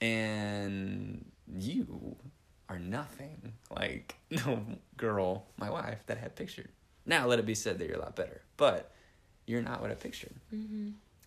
and 0.00 1.24
you 1.58 2.16
nothing 2.88 3.52
like 3.70 4.14
no 4.30 4.64
girl, 4.96 5.46
my 5.56 5.70
wife 5.70 5.98
that 6.06 6.16
I 6.16 6.20
had 6.20 6.36
pictured. 6.36 6.68
Now 7.06 7.26
let 7.26 7.38
it 7.38 7.46
be 7.46 7.54
said 7.54 7.78
that 7.78 7.88
you're 7.88 7.98
a 7.98 8.00
lot 8.00 8.16
better, 8.16 8.42
but 8.56 8.92
you're 9.46 9.62
not 9.62 9.80
what 9.80 9.90
I 9.90 9.94
pictured. 9.94 10.34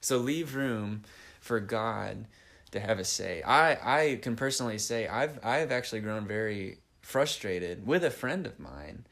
So 0.01 0.17
leave 0.17 0.55
room 0.55 1.03
for 1.39 1.59
God 1.59 2.25
to 2.71 2.79
have 2.79 2.99
a 2.99 3.05
say. 3.05 3.41
I 3.43 3.71
I 4.01 4.15
can 4.17 4.35
personally 4.35 4.77
say 4.77 5.07
I've 5.07 5.39
I've 5.43 5.71
actually 5.71 6.01
grown 6.01 6.27
very 6.27 6.79
frustrated 7.01 7.85
with 7.85 8.03
a 8.03 8.11
friend 8.11 8.45
of 8.45 8.59
mine 8.59 9.05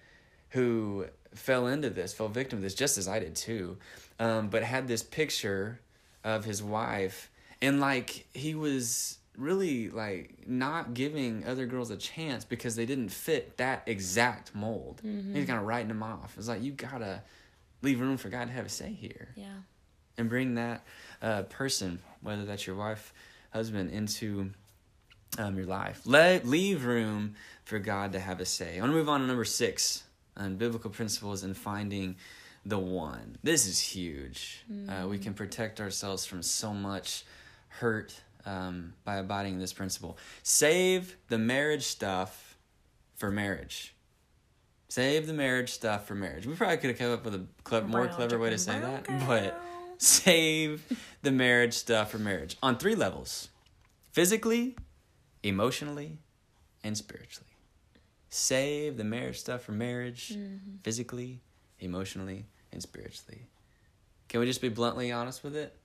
who 0.50 1.06
fell 1.34 1.68
into 1.68 1.90
this, 1.90 2.14
fell 2.14 2.28
victim 2.28 2.60
to 2.60 2.64
this, 2.64 2.76
just 2.76 2.98
as 2.98 3.08
I 3.08 3.20
did 3.20 3.36
too, 3.36 3.78
um, 4.20 4.50
but 4.50 4.64
had 4.64 4.88
this 4.88 5.04
picture 5.04 5.80
of 6.24 6.46
his 6.46 6.62
wife, 6.62 7.30
and 7.62 7.80
like 7.80 8.28
he 8.34 8.56
was 8.56 9.18
really 9.38 9.90
like 9.90 10.44
not 10.48 10.94
giving 10.94 11.46
other 11.46 11.66
girls 11.66 11.90
a 11.92 11.98
chance 11.98 12.44
because 12.46 12.76
they 12.76 12.86
didn't 12.86 13.10
fit 13.10 13.58
that 13.58 13.84
exact 13.86 14.54
mold. 14.54 15.02
He's 15.04 15.46
kind 15.48 15.60
of 15.60 15.66
writing 15.66 15.88
them 15.88 16.04
off. 16.04 16.36
It's 16.38 16.48
like 16.48 16.62
you 16.62 16.72
gotta 16.74 17.24
leave 17.82 18.00
room 18.02 18.18
for 18.18 18.30
God 18.30 18.48
to 18.48 18.54
have 18.54 18.66
a 18.66 18.70
say 18.70 18.92
here 18.92 19.30
Yeah. 19.36 19.48
and 20.18 20.30
bring 20.30 20.56
that 20.56 20.84
uh, 21.22 21.44
person, 21.44 22.00
whether 22.22 22.46
that's 22.46 22.68
your 22.68 22.76
wife, 22.76 23.14
husband, 23.52 23.92
into 23.92 24.52
um, 25.38 25.56
your 25.58 25.66
life. 25.66 26.02
Let 26.06 26.46
leave 26.46 26.86
room 26.86 27.36
for 27.64 27.80
God 27.80 28.12
to 28.12 28.20
have 28.20 28.40
a 28.42 28.46
say. 28.46 28.78
I 28.78 28.82
want 28.82 28.92
to 28.92 28.96
move 28.98 29.10
on 29.10 29.22
to 29.22 29.28
number 29.28 29.46
six 29.46 30.04
on 30.38 30.58
biblical 30.58 30.90
principles 30.90 31.44
and 31.44 31.56
finding 31.56 32.18
the 32.66 32.78
one. 32.78 33.38
This 33.42 33.66
is 33.66 33.80
huge. 33.80 34.64
Uh, 34.90 35.08
we 35.08 35.18
can 35.18 35.34
protect 35.34 35.80
ourselves 35.82 36.26
from 36.26 36.44
so 36.44 36.74
much 36.74 37.24
hurt 37.70 38.14
um, 38.46 38.94
by 39.04 39.18
abiding 39.18 39.54
in 39.54 39.60
this 39.60 39.74
principle. 39.74 40.18
Save 40.44 41.18
the 41.28 41.38
marriage 41.38 41.84
stuff 41.84 42.58
for 43.16 43.32
marriage. 43.32 43.96
Save 44.90 45.28
the 45.28 45.34
marriage 45.34 45.70
stuff 45.70 46.06
for 46.06 46.16
marriage. 46.16 46.46
We 46.46 46.56
probably 46.56 46.78
could 46.78 46.90
have 46.90 47.00
come 47.00 47.12
up 47.12 47.24
with 47.24 47.36
a 47.36 47.46
clever, 47.64 47.88
more 47.88 48.08
clever 48.08 48.38
way 48.38 48.50
to 48.50 48.58
say 48.58 48.80
that, 48.80 49.08
but 49.26 49.62
save 49.98 50.84
the 51.22 51.32
marriage 51.32 51.74
stuff 51.74 52.12
for 52.12 52.18
marriage 52.18 52.58
on 52.62 52.78
three 52.78 52.96
levels 52.96 53.50
physically, 54.12 54.76
emotionally, 55.44 56.18
and 56.84 56.98
spiritually. 56.98 57.48
Save 58.30 58.98
the 58.98 59.04
marriage 59.04 59.40
stuff 59.40 59.62
for 59.62 59.72
marriage 59.72 60.38
physically, 60.84 61.42
emotionally, 61.80 62.46
and 62.72 62.82
spiritually. 62.82 63.48
Can 64.28 64.40
we 64.40 64.46
just 64.46 64.62
be 64.62 64.70
bluntly 64.70 65.12
honest 65.12 65.44
with 65.44 65.56
it? 65.56 65.76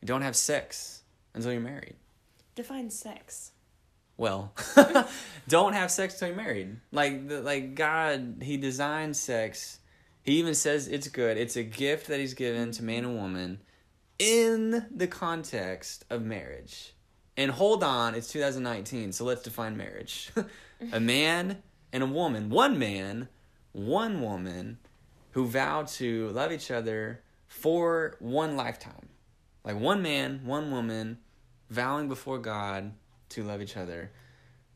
We 0.00 0.06
don't 0.06 0.22
have 0.22 0.36
sex 0.36 1.02
until 1.34 1.52
you're 1.52 1.60
married. 1.60 1.96
Define 2.54 2.90
sex. 2.90 3.52
Well, 4.16 4.52
don't 5.48 5.72
have 5.72 5.90
sex 5.90 6.18
till 6.18 6.28
you're 6.28 6.36
married. 6.36 6.76
Like 6.92 7.28
the, 7.28 7.42
like 7.42 7.74
God, 7.74 8.42
He 8.42 8.56
designed 8.56 9.16
sex. 9.16 9.80
He 10.22 10.38
even 10.38 10.54
says 10.54 10.88
it's 10.88 11.08
good. 11.08 11.36
It's 11.36 11.56
a 11.56 11.62
gift 11.62 12.06
that 12.08 12.20
He's 12.20 12.34
given 12.34 12.70
to 12.72 12.82
man 12.82 13.04
and 13.04 13.16
woman 13.16 13.60
in 14.18 14.86
the 14.94 15.06
context 15.06 16.04
of 16.10 16.22
marriage. 16.22 16.94
And 17.36 17.50
hold 17.50 17.82
on, 17.82 18.14
it's 18.14 18.28
2019, 18.28 19.12
so 19.12 19.24
let's 19.24 19.42
define 19.42 19.76
marriage. 19.76 20.30
a 20.92 21.00
man 21.00 21.62
and 21.92 22.02
a 22.02 22.06
woman, 22.06 22.48
one 22.48 22.78
man, 22.78 23.28
one 23.72 24.20
woman, 24.20 24.78
who 25.32 25.46
vow 25.46 25.82
to 25.82 26.28
love 26.28 26.52
each 26.52 26.70
other 26.70 27.20
for 27.48 28.16
one 28.20 28.56
lifetime. 28.56 29.08
Like 29.64 29.78
one 29.78 30.02
man, 30.02 30.42
one 30.44 30.70
woman, 30.70 31.18
vowing 31.70 32.08
before 32.08 32.38
God 32.38 32.92
to 33.30 33.42
love 33.42 33.62
each 33.62 33.76
other 33.76 34.10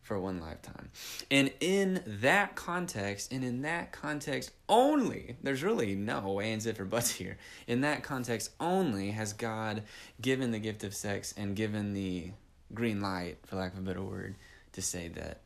for 0.09 0.18
one 0.18 0.40
lifetime. 0.40 0.88
And 1.31 1.53
in 1.61 2.03
that 2.07 2.57
context, 2.57 3.31
and 3.31 3.44
in 3.44 3.61
that 3.62 3.92
context 3.92 4.53
only, 4.66 5.37
there's 5.42 5.62
really 5.62 5.94
no 5.94 6.40
ands, 6.40 6.64
if, 6.64 6.81
or 6.81 6.87
buts 6.87 7.11
here. 7.11 7.37
In 7.66 7.83
that 7.83 8.03
context 8.03 8.51
only 8.59 9.11
has 9.11 9.35
God 9.35 9.83
given 10.20 10.51
the 10.51 10.59
gift 10.59 10.83
of 10.83 10.94
sex 10.94 11.35
and 11.37 11.55
given 11.55 11.92
the 11.92 12.31
green 12.72 13.03
light, 13.03 13.37
for 13.44 13.57
lack 13.57 13.74
of 13.74 13.81
a 13.81 13.83
better 13.83 14.03
word, 14.03 14.37
to 14.72 14.81
say 14.81 15.09
that 15.09 15.42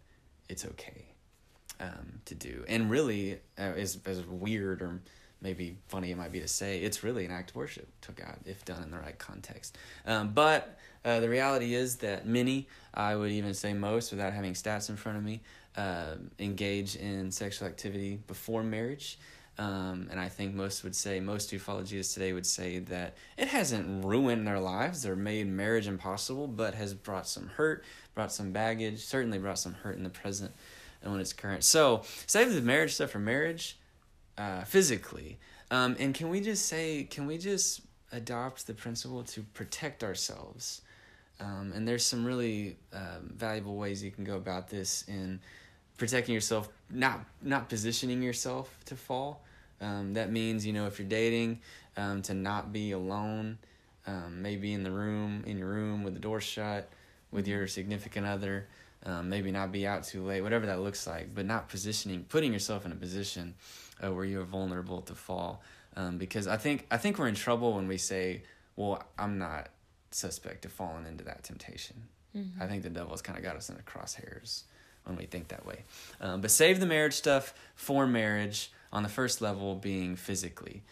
it's 0.48 0.64
okay 0.64 1.07
um, 1.81 2.20
to 2.26 2.37
do. 2.37 2.64
And 2.68 2.88
really, 2.88 3.40
uh, 3.59 3.62
as, 3.62 3.98
as 4.07 4.24
weird 4.24 4.81
or 4.81 5.00
maybe 5.42 5.76
funny 5.88 6.11
it 6.11 6.16
might 6.16 6.33
be 6.33 6.40
to 6.40 6.48
say, 6.48 6.81
it's 6.81 7.02
really 7.02 7.24
an 7.24 7.31
act 7.31 7.50
of 7.50 7.57
worship 7.57 7.88
to 8.02 8.12
God 8.12 8.37
if 8.46 8.64
done 8.64 8.83
in 8.83 8.90
the 8.90 8.98
right 8.98 9.18
context. 9.18 9.76
Um, 10.07 10.33
but 10.33 10.78
uh, 11.05 11.20
the 11.20 11.28
reality 11.28 11.74
is 11.74 11.96
that 11.96 12.26
many, 12.26 12.68
I 12.94 13.16
would 13.16 13.33
even 13.33 13.55
say 13.55 13.72
most, 13.72 14.12
without 14.12 14.33
having 14.33 14.55
stats 14.55 14.88
in 14.88 14.96
front 14.96 15.18
of 15.18 15.24
me, 15.24 15.40
uh, 15.76 16.14
engage 16.38 16.96
in 16.96 17.31
sexual 17.31 17.66
activity 17.66 18.20
before 18.26 18.62
marriage. 18.62 19.18
Um, 19.59 20.09
and 20.11 20.18
I 20.18 20.28
think 20.28 20.55
most 20.55 20.83
would 20.83 20.94
say, 20.94 21.20
most 21.20 21.50
who 21.50 21.59
follow 21.59 21.83
Jesus 21.83 22.14
today 22.14 22.33
would 22.33 22.46
say 22.46 22.78
that 22.78 23.16
it 23.37 23.48
hasn't 23.48 24.05
ruined 24.05 24.46
their 24.46 24.61
lives 24.61 25.05
or 25.05 25.14
made 25.14 25.46
marriage 25.46 25.87
impossible, 25.87 26.46
but 26.46 26.74
has 26.74 26.94
brought 26.94 27.26
some 27.26 27.48
hurt, 27.48 27.85
brought 28.14 28.33
some 28.33 28.52
baggage, 28.52 29.00
certainly 29.00 29.38
brought 29.38 29.59
some 29.59 29.74
hurt 29.74 29.96
in 29.96 30.05
the 30.05 30.11
present 30.11 30.52
and 31.02 31.12
when 31.12 31.20
it's 31.20 31.33
current. 31.33 31.64
So, 31.64 32.02
save 32.26 32.52
the 32.55 32.62
marriage 32.62 32.94
stuff 32.94 33.11
for 33.11 33.18
marriage 33.18 33.76
uh, 34.38 34.64
physically. 34.64 35.38
Um, 35.71 35.97
and 35.99 36.14
can 36.14 36.29
we 36.29 36.40
just 36.40 36.66
say, 36.66 37.05
can 37.05 37.27
we 37.27 37.38
just 37.38 37.81
adopt 38.12 38.66
the 38.66 38.75
principle 38.75 39.23
to 39.25 39.42
protect 39.55 40.05
ourselves? 40.05 40.83
Um, 41.40 41.73
and 41.75 41.88
there's 41.88 42.05
some 42.05 42.25
really 42.25 42.77
um, 42.92 43.33
valuable 43.35 43.77
ways 43.77 44.03
you 44.03 44.11
can 44.11 44.25
go 44.25 44.37
about 44.37 44.68
this 44.68 45.05
in 45.09 45.40
protecting 45.97 46.35
yourself, 46.35 46.68
not 46.90 47.25
not 47.42 47.68
positioning 47.68 48.23
yourself 48.23 48.77
to 48.87 48.97
fall. 48.97 49.42
Um, 49.81 50.14
that 50.14 50.31
means 50.31 50.64
you 50.64 50.73
know 50.73 50.87
if 50.87 50.99
you're 50.99 51.09
dating, 51.09 51.61
um, 51.97 52.23
to 52.23 52.35
not 52.35 52.73
be 52.73 52.92
alone, 52.92 53.59
um, 54.07 54.42
maybe 54.42 54.73
in 54.73 54.83
the 54.85 54.90
room 54.90 55.42
in 55.47 55.59
your 55.59 55.68
room 55.68 56.05
with 56.05 56.14
the 56.14 56.21
door 56.21 56.40
shut, 56.40 56.88
with 57.31 57.49
your 57.49 57.66
significant 57.66 58.27
other. 58.27 58.68
Um, 59.05 59.29
maybe 59.29 59.51
not 59.51 59.73
be 59.73 59.85
out 59.85 60.05
too 60.05 60.23
late, 60.23 60.43
whatever 60.43 60.67
that 60.67 60.81
looks 60.81 61.09
like, 61.09 61.35
but 61.35 61.45
not 61.45 61.69
positioning, 61.69 62.25
putting 62.29 62.53
yourself 62.53 62.87
in 62.87 62.93
a 62.93 62.95
position 62.95 63.55
uh, 64.03 64.12
where 64.12 64.25
you're 64.25 64.45
vulnerable 64.45 65.01
to 65.03 65.15
fall. 65.15 65.62
Um, 65.97 66.19
because 66.19 66.47
I 66.47 66.57
think 66.57 66.87
I 66.91 66.97
think 66.99 67.19
we're 67.19 67.29
in 67.29 67.35
trouble 67.35 67.75
when 67.75 67.88
we 67.88 67.99
say, 67.99 68.43
"Well, 68.77 69.03
I'm 69.19 69.38
not 69.38 69.71
suspect 70.11 70.65
of 70.65 70.73
falling 70.73 71.07
into 71.07 71.25
that 71.25 71.43
temptation." 71.43 72.05
Mm-hmm. 72.37 72.62
I 72.62 72.67
think 72.67 72.83
the 72.83 72.91
devil's 72.91 73.23
kind 73.23 73.38
of 73.38 73.45
got 73.45 73.57
us 73.57 73.69
in 73.69 73.77
the 73.77 73.83
crosshairs 73.83 74.62
when 75.05 75.17
we 75.17 75.27
think 75.27 75.49
that 75.49 75.67
way. 75.67 75.85
Um, 76.21 76.41
but 76.41 76.51
save 76.51 76.81
the 76.81 76.87
marriage 76.87 77.15
stuff 77.15 77.55
for 77.75 78.07
marriage 78.07 78.71
on 78.93 79.03
the 79.03 79.09
first 79.09 79.41
level 79.41 79.75
being 79.75 80.17
physically. 80.17 80.83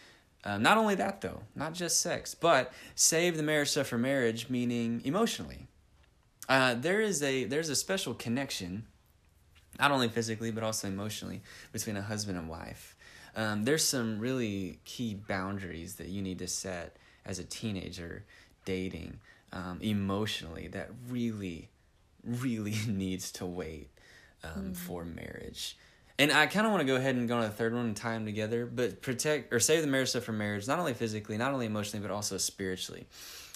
Uh, 0.43 0.57
not 0.57 0.77
only 0.77 0.95
that 0.95 1.21
though, 1.21 1.41
not 1.55 1.73
just 1.73 2.01
sex, 2.01 2.33
but 2.33 2.73
save 2.95 3.37
the 3.37 3.43
marriage 3.43 3.69
stuff 3.69 3.87
for 3.87 3.97
marriage, 3.97 4.49
meaning 4.49 5.01
emotionally. 5.05 5.67
Uh, 6.51 6.73
there 6.73 6.99
is 6.99 7.23
a 7.23 7.45
there's 7.45 7.69
a 7.69 7.75
special 7.77 8.13
connection, 8.13 8.85
not 9.79 9.89
only 9.89 10.09
physically 10.09 10.51
but 10.51 10.65
also 10.65 10.85
emotionally, 10.85 11.41
between 11.71 11.95
a 11.95 12.01
husband 12.01 12.37
and 12.37 12.49
wife. 12.49 12.97
Um, 13.37 13.63
there's 13.63 13.85
some 13.85 14.19
really 14.19 14.79
key 14.83 15.13
boundaries 15.13 15.95
that 15.95 16.09
you 16.09 16.21
need 16.21 16.39
to 16.39 16.47
set 16.47 16.97
as 17.25 17.39
a 17.39 17.45
teenager 17.45 18.25
dating 18.65 19.21
um, 19.53 19.79
emotionally 19.81 20.67
that 20.67 20.89
really, 21.07 21.69
really 22.21 22.75
needs 22.87 23.31
to 23.31 23.45
wait 23.45 23.89
um, 24.43 24.71
mm. 24.71 24.75
for 24.75 25.05
marriage. 25.05 25.77
And 26.19 26.33
I 26.33 26.47
kind 26.47 26.65
of 26.65 26.73
want 26.73 26.81
to 26.81 26.87
go 26.87 26.97
ahead 26.97 27.15
and 27.15 27.29
go 27.29 27.37
on 27.37 27.43
the 27.43 27.49
third 27.49 27.73
one 27.73 27.85
and 27.85 27.95
tie 27.95 28.15
them 28.15 28.25
together, 28.25 28.65
but 28.65 29.01
protect 29.01 29.53
or 29.53 29.61
save 29.61 29.83
the 29.83 29.87
marriage 29.87 30.09
stuff 30.09 30.25
for 30.25 30.33
marriage, 30.33 30.67
not 30.67 30.79
only 30.79 30.93
physically, 30.93 31.37
not 31.37 31.53
only 31.53 31.65
emotionally, 31.65 32.05
but 32.05 32.13
also 32.13 32.37
spiritually. 32.37 33.07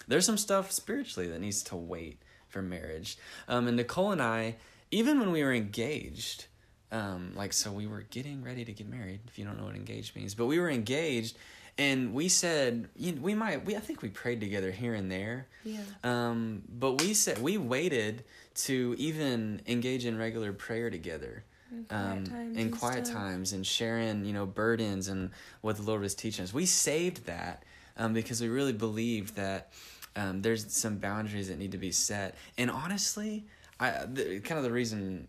There's 0.08 0.26
some 0.26 0.38
stuff 0.38 0.72
spiritually 0.72 1.28
that 1.28 1.42
needs 1.42 1.62
to 1.64 1.76
wait 1.76 2.22
for 2.56 2.62
marriage. 2.62 3.18
Um, 3.50 3.68
and 3.68 3.76
Nicole 3.76 4.14
and 4.14 4.22
I, 4.22 4.56
even 4.90 5.20
when 5.20 5.34
we 5.34 5.44
were 5.44 5.54
engaged, 5.54 6.46
um, 6.90 7.34
like 7.36 7.52
so 7.52 7.70
we 7.70 7.86
were 7.86 8.06
getting 8.10 8.44
ready 8.44 8.64
to 8.64 8.72
get 8.72 8.88
married. 8.88 9.20
If 9.28 9.38
you 9.38 9.44
don't 9.44 9.58
know 9.58 9.66
what 9.66 9.76
engaged 9.76 10.16
means, 10.16 10.34
but 10.36 10.46
we 10.46 10.58
were 10.58 10.70
engaged, 10.70 11.38
and 11.78 12.14
we 12.14 12.30
said 12.30 12.88
you 12.96 13.12
know, 13.12 13.22
we 13.22 13.36
might. 13.36 13.66
We 13.66 13.76
I 13.76 13.82
think 13.82 14.02
we 14.02 14.08
prayed 14.08 14.40
together 14.40 14.72
here 14.72 14.94
and 14.94 15.12
there. 15.12 15.48
Yeah. 15.66 15.82
Um, 16.06 16.64
but 16.70 17.02
we 17.02 17.14
said 17.14 17.42
we 17.42 17.58
waited 17.58 18.24
to 18.68 18.96
even 18.98 19.62
engage 19.68 20.06
in 20.06 20.18
regular 20.18 20.54
prayer 20.54 20.90
together. 20.90 21.44
In 21.72 21.84
quiet, 21.84 22.12
um, 22.12 22.24
times, 22.24 22.58
in 22.58 22.72
quiet 22.72 23.06
times 23.06 23.52
and 23.52 23.68
sharing, 23.68 24.24
you 24.24 24.32
know, 24.32 24.46
burdens 24.46 25.10
and 25.10 25.32
what 25.60 25.76
the 25.76 25.82
Lord 25.82 26.00
was 26.00 26.16
teaching 26.16 26.44
us. 26.44 26.54
We 26.54 26.66
saved 26.66 27.26
that 27.26 27.64
um, 27.98 28.14
because 28.14 28.40
we 28.40 28.48
really 28.48 28.72
believed 28.72 29.36
that 29.36 29.74
um, 30.16 30.42
there's 30.42 30.72
some 30.72 30.98
boundaries 30.98 31.50
that 31.50 31.60
need 31.60 31.72
to 31.72 31.78
be 31.78 31.92
set. 31.92 32.36
And 32.58 32.72
honestly, 32.72 33.46
I 33.80 34.06
the, 34.06 34.40
kind 34.40 34.58
of 34.58 34.64
the 34.64 34.72
reason 34.72 35.28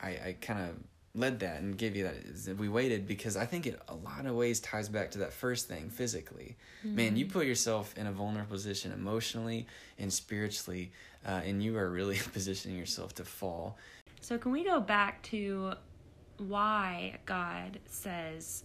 I, 0.00 0.08
I 0.08 0.36
kind 0.40 0.60
of 0.60 0.76
led 1.16 1.38
that 1.40 1.60
and 1.60 1.78
gave 1.78 1.94
you 1.94 2.02
that 2.04 2.14
is 2.14 2.44
that 2.46 2.56
we 2.56 2.68
waited 2.68 3.06
because 3.06 3.36
I 3.36 3.46
think 3.46 3.66
it 3.66 3.80
a 3.88 3.94
lot 3.94 4.26
of 4.26 4.34
ways 4.34 4.58
ties 4.58 4.88
back 4.88 5.12
to 5.12 5.18
that 5.18 5.32
first 5.32 5.68
thing 5.68 5.88
physically. 5.88 6.56
Mm-hmm. 6.84 6.96
Man, 6.96 7.16
you 7.16 7.26
put 7.26 7.46
yourself 7.46 7.96
in 7.96 8.06
a 8.06 8.12
vulnerable 8.12 8.50
position 8.50 8.90
emotionally 8.92 9.66
and 9.98 10.12
spiritually, 10.12 10.90
uh, 11.24 11.42
and 11.44 11.62
you 11.62 11.76
are 11.76 11.88
really 11.88 12.18
positioning 12.32 12.76
yourself 12.76 13.14
to 13.16 13.24
fall. 13.24 13.78
So, 14.20 14.38
can 14.38 14.52
we 14.52 14.64
go 14.64 14.80
back 14.80 15.22
to 15.24 15.74
why 16.38 17.18
God 17.26 17.78
says 17.86 18.64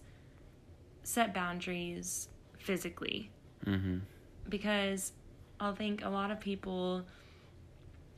set 1.04 1.32
boundaries 1.32 2.28
physically? 2.58 3.30
Mm-hmm. 3.64 3.98
Because 4.48 5.12
I 5.60 5.72
think 5.72 6.04
a 6.04 6.08
lot 6.08 6.30
of 6.30 6.40
people, 6.40 7.02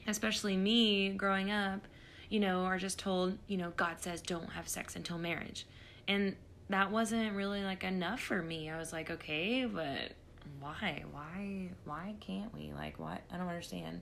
especially 0.07 0.57
me 0.57 1.11
growing 1.11 1.51
up, 1.51 1.87
you 2.29 2.41
know, 2.41 2.65
are 2.65 2.79
just 2.79 2.99
told, 2.99 3.37
you 3.49 3.57
know, 3.57 3.73
God 3.77 4.01
says 4.01 4.23
don't 4.23 4.51
have 4.51 4.69
sex 4.69 4.97
until 4.97 5.19
marriage. 5.19 5.67
And 6.09 6.37
that 6.71 6.91
wasn't 6.91 7.35
really 7.35 7.63
like 7.63 7.85
enough 7.85 8.21
for 8.21 8.41
me. 8.41 8.71
I 8.71 8.79
was 8.79 8.93
like, 8.93 9.11
okay, 9.11 9.67
but 9.67 10.13
why? 10.61 11.05
Why 11.13 11.69
why 11.85 12.15
can't 12.21 12.55
we? 12.55 12.73
Like 12.73 12.99
what? 12.99 13.21
I 13.33 13.37
don't 13.37 13.49
understand. 13.49 14.01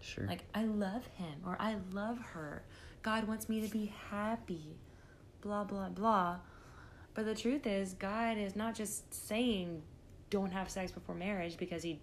Sure. 0.00 0.26
Like 0.26 0.44
I 0.54 0.64
love 0.64 1.06
him 1.16 1.40
or 1.46 1.56
I 1.58 1.76
love 1.92 2.18
her. 2.18 2.62
God 3.02 3.26
wants 3.26 3.48
me 3.48 3.60
to 3.60 3.68
be 3.68 3.92
happy. 4.10 4.76
Blah 5.40 5.64
blah 5.64 5.88
blah. 5.88 6.36
But 7.14 7.24
the 7.24 7.34
truth 7.34 7.66
is 7.66 7.94
God 7.94 8.38
is 8.38 8.56
not 8.56 8.74
just 8.74 9.12
saying 9.12 9.82
don't 10.30 10.52
have 10.52 10.70
sex 10.70 10.92
before 10.92 11.14
marriage 11.14 11.56
because 11.56 11.82
he 11.82 12.00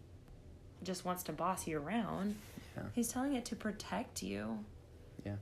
just 0.83 1.05
wants 1.05 1.23
to 1.23 1.31
boss 1.33 1.67
you 1.67 1.79
around. 1.79 2.35
Yeah. 2.75 2.83
He's 2.93 3.07
telling 3.09 3.33
it 3.33 3.45
to 3.45 3.55
protect 3.55 4.23
you. 4.23 4.59
Yeah. 5.25 5.35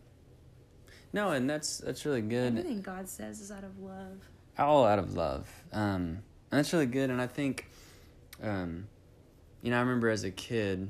No, 1.13 1.31
and 1.31 1.49
that's 1.49 1.79
that's 1.79 2.05
really 2.05 2.21
good. 2.21 2.57
Everything 2.57 2.81
God 2.81 3.07
says 3.07 3.39
is 3.39 3.51
out 3.51 3.63
of 3.63 3.79
love. 3.79 4.17
All 4.57 4.85
out 4.85 4.99
of 4.99 5.13
love. 5.13 5.49
Um, 5.71 6.19
that's 6.49 6.73
really 6.73 6.85
good, 6.85 7.09
and 7.09 7.21
I 7.21 7.27
think, 7.27 7.69
um, 8.41 8.87
you 9.61 9.69
know, 9.69 9.77
I 9.77 9.81
remember 9.81 10.09
as 10.09 10.23
a 10.23 10.31
kid, 10.31 10.89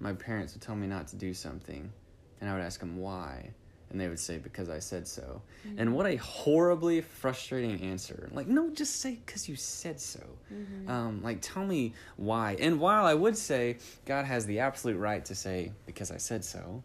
my 0.00 0.12
parents 0.12 0.54
would 0.54 0.62
tell 0.62 0.76
me 0.76 0.86
not 0.86 1.08
to 1.08 1.16
do 1.16 1.34
something, 1.34 1.92
and 2.40 2.48
I 2.48 2.54
would 2.54 2.62
ask 2.62 2.80
them 2.80 2.96
why, 2.96 3.50
and 3.92 4.00
they 4.00 4.08
would 4.08 4.18
say 4.18 4.38
because 4.38 4.68
I 4.68 4.78
said 4.78 5.06
so. 5.06 5.42
Mm-hmm. 5.66 5.78
And 5.78 5.94
what 5.94 6.06
a 6.06 6.16
horribly 6.16 7.02
frustrating 7.02 7.80
answer. 7.82 8.28
Like, 8.32 8.46
no, 8.46 8.70
just 8.70 9.00
say 9.00 9.20
because 9.24 9.48
you 9.48 9.54
said 9.54 10.00
so. 10.00 10.20
Mm-hmm. 10.52 10.90
Um, 10.90 11.22
like, 11.22 11.38
tell 11.42 11.64
me 11.64 11.92
why. 12.16 12.56
And 12.58 12.80
while 12.80 13.04
I 13.04 13.14
would 13.14 13.36
say 13.36 13.76
God 14.06 14.24
has 14.24 14.46
the 14.46 14.60
absolute 14.60 14.96
right 14.96 15.24
to 15.26 15.34
say 15.34 15.72
because 15.86 16.10
I 16.10 16.16
said 16.16 16.44
so, 16.44 16.82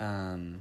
um, 0.00 0.60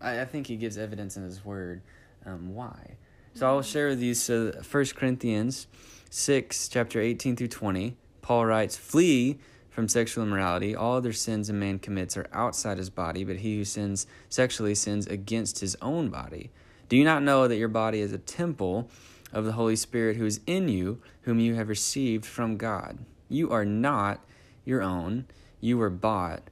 I, 0.00 0.22
I, 0.22 0.24
think 0.24 0.46
He 0.46 0.56
gives 0.56 0.78
evidence 0.78 1.16
in 1.16 1.22
His 1.22 1.44
Word 1.44 1.82
um, 2.24 2.54
why. 2.54 2.96
So 3.34 3.46
I'll 3.46 3.60
mm-hmm. 3.60 3.70
share 3.70 3.88
with 3.88 4.00
you. 4.00 4.14
So, 4.14 4.52
First 4.62 4.96
Corinthians 4.96 5.66
six, 6.08 6.68
chapter 6.68 7.00
eighteen 7.00 7.36
through 7.36 7.48
twenty. 7.48 7.96
Paul 8.22 8.46
writes, 8.46 8.76
"Flee." 8.76 9.38
From 9.76 9.88
sexual 9.88 10.24
immorality. 10.24 10.74
All 10.74 10.96
other 10.96 11.12
sins 11.12 11.50
a 11.50 11.52
man 11.52 11.78
commits 11.78 12.16
are 12.16 12.26
outside 12.32 12.78
his 12.78 12.88
body, 12.88 13.24
but 13.24 13.36
he 13.36 13.58
who 13.58 13.64
sins 13.66 14.06
sexually 14.30 14.74
sins 14.74 15.06
against 15.06 15.58
his 15.58 15.76
own 15.82 16.08
body. 16.08 16.50
Do 16.88 16.96
you 16.96 17.04
not 17.04 17.22
know 17.22 17.46
that 17.46 17.58
your 17.58 17.68
body 17.68 18.00
is 18.00 18.10
a 18.10 18.18
temple 18.18 18.88
of 19.34 19.44
the 19.44 19.52
Holy 19.52 19.76
Spirit 19.76 20.16
who 20.16 20.24
is 20.24 20.40
in 20.46 20.68
you, 20.68 21.02
whom 21.22 21.40
you 21.40 21.56
have 21.56 21.68
received 21.68 22.24
from 22.24 22.56
God? 22.56 23.00
You 23.28 23.50
are 23.50 23.66
not 23.66 24.24
your 24.64 24.80
own, 24.80 25.26
you 25.60 25.76
were 25.76 25.90
bought 25.90 26.44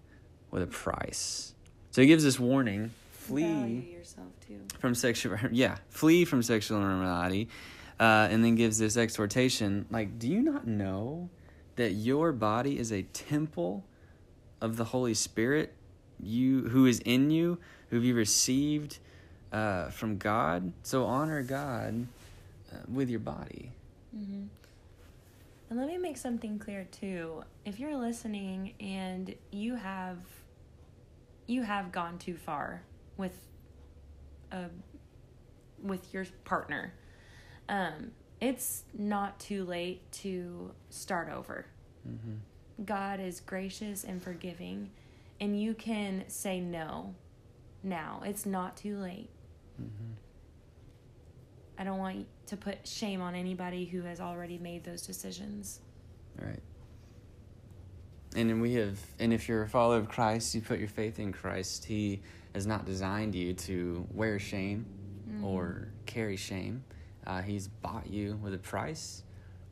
with 0.51 0.63
a 0.63 0.67
price. 0.67 1.55
So 1.93 2.03
he 2.03 2.07
gives 2.07 2.25
this 2.25 2.39
warning 2.39 2.91
flee 3.11 3.97
from 4.81 4.95
sexual 4.95 5.39
yeah 5.51 5.79
flee 5.89 6.27
from 6.27 6.43
sexual 6.43 6.77
immorality 6.77 7.49
uh, 7.99 8.29
and 8.31 8.45
then 8.45 8.55
gives 8.55 8.77
this 8.77 8.99
exhortation 8.99 9.87
like 9.91 10.19
do 10.19 10.29
you 10.29 10.43
not 10.43 10.67
know 10.67 11.31
that 11.77 11.93
your 11.93 12.33
body 12.33 12.79
is 12.79 12.93
a 12.93 13.03
temple 13.03 13.85
of 14.61 14.77
the 14.77 14.85
Holy 14.85 15.15
Spirit, 15.15 15.75
you 16.21 16.69
who 16.69 16.87
is 16.87 17.01
in 17.01 17.31
you, 17.31 17.59
who 17.91 18.01
you 18.01 18.15
received 18.15 18.99
uh, 19.53 19.91
from 19.91 20.17
God. 20.19 20.73
So 20.83 21.05
honor 21.05 21.43
God 21.43 22.07
uh, 22.73 22.77
with 22.89 23.11
your 23.11 23.21
body. 23.21 23.73
Mm-hmm. 24.17 24.45
And 25.71 25.79
let 25.79 25.89
me 25.89 25.99
make 25.99 26.17
something 26.17 26.59
clear 26.59 26.87
too. 26.91 27.43
If 27.65 27.81
you're 27.81 27.97
listening 27.97 28.75
and 28.81 29.35
you 29.51 29.75
have 29.75 30.19
you 31.47 31.63
have 31.63 31.93
gone 31.93 32.19
too 32.19 32.37
far 32.37 32.83
with 33.17 33.37
a 34.53 34.67
with 35.83 36.15
your 36.15 36.27
partner, 36.45 36.95
um, 37.69 38.13
it's 38.45 38.85
not 38.97 39.41
too 39.41 39.65
late 39.65 40.11
to 40.13 40.73
start 40.91 41.31
over. 41.31 41.67
Mm-hmm. 42.07 42.85
God 42.85 43.21
is 43.21 43.41
gracious 43.41 44.05
and 44.05 44.23
forgiving, 44.23 44.91
and 45.41 45.61
you 45.61 45.75
can 45.75 46.25
say 46.29 46.61
no 46.61 47.15
now. 47.83 48.23
It's 48.25 48.45
not 48.45 48.77
too 48.77 48.99
late. 48.99 49.31
Mm-hmm. 49.81 50.13
I 51.79 51.85
don't 51.85 51.99
want 51.99 52.27
to 52.47 52.57
put 52.57 52.87
shame 52.87 53.21
on 53.21 53.35
anybody 53.35 53.85
who 53.85 54.03
has 54.03 54.21
already 54.21 54.59
made 54.59 54.85
those 54.85 55.03
decisions. 55.07 55.81
Right. 56.39 56.63
And 58.37 58.61
we 58.61 58.75
have, 58.75 58.99
and 59.19 59.33
if 59.33 59.49
you're 59.49 59.63
a 59.63 59.69
follower 59.69 59.97
of 59.99 60.09
Christ, 60.09 60.55
you 60.55 60.61
put 60.61 60.79
your 60.79 60.89
faith 60.89 61.19
in 61.19 61.33
Christ. 61.33 61.85
He 61.85 62.21
has 62.55 62.67
not 62.67 62.85
designed 62.85 63.35
you 63.35 63.55
to 63.55 64.07
wear 64.13 64.39
shame 64.39 64.87
Mm-hmm. 65.29 65.45
or 65.45 65.89
carry 66.07 66.37
shame. 66.37 66.85
Uh, 67.27 67.43
he's 67.43 67.69
bought 67.69 68.07
you 68.07 68.39
with 68.43 68.55
a 68.55 68.59
price. 68.59 69.23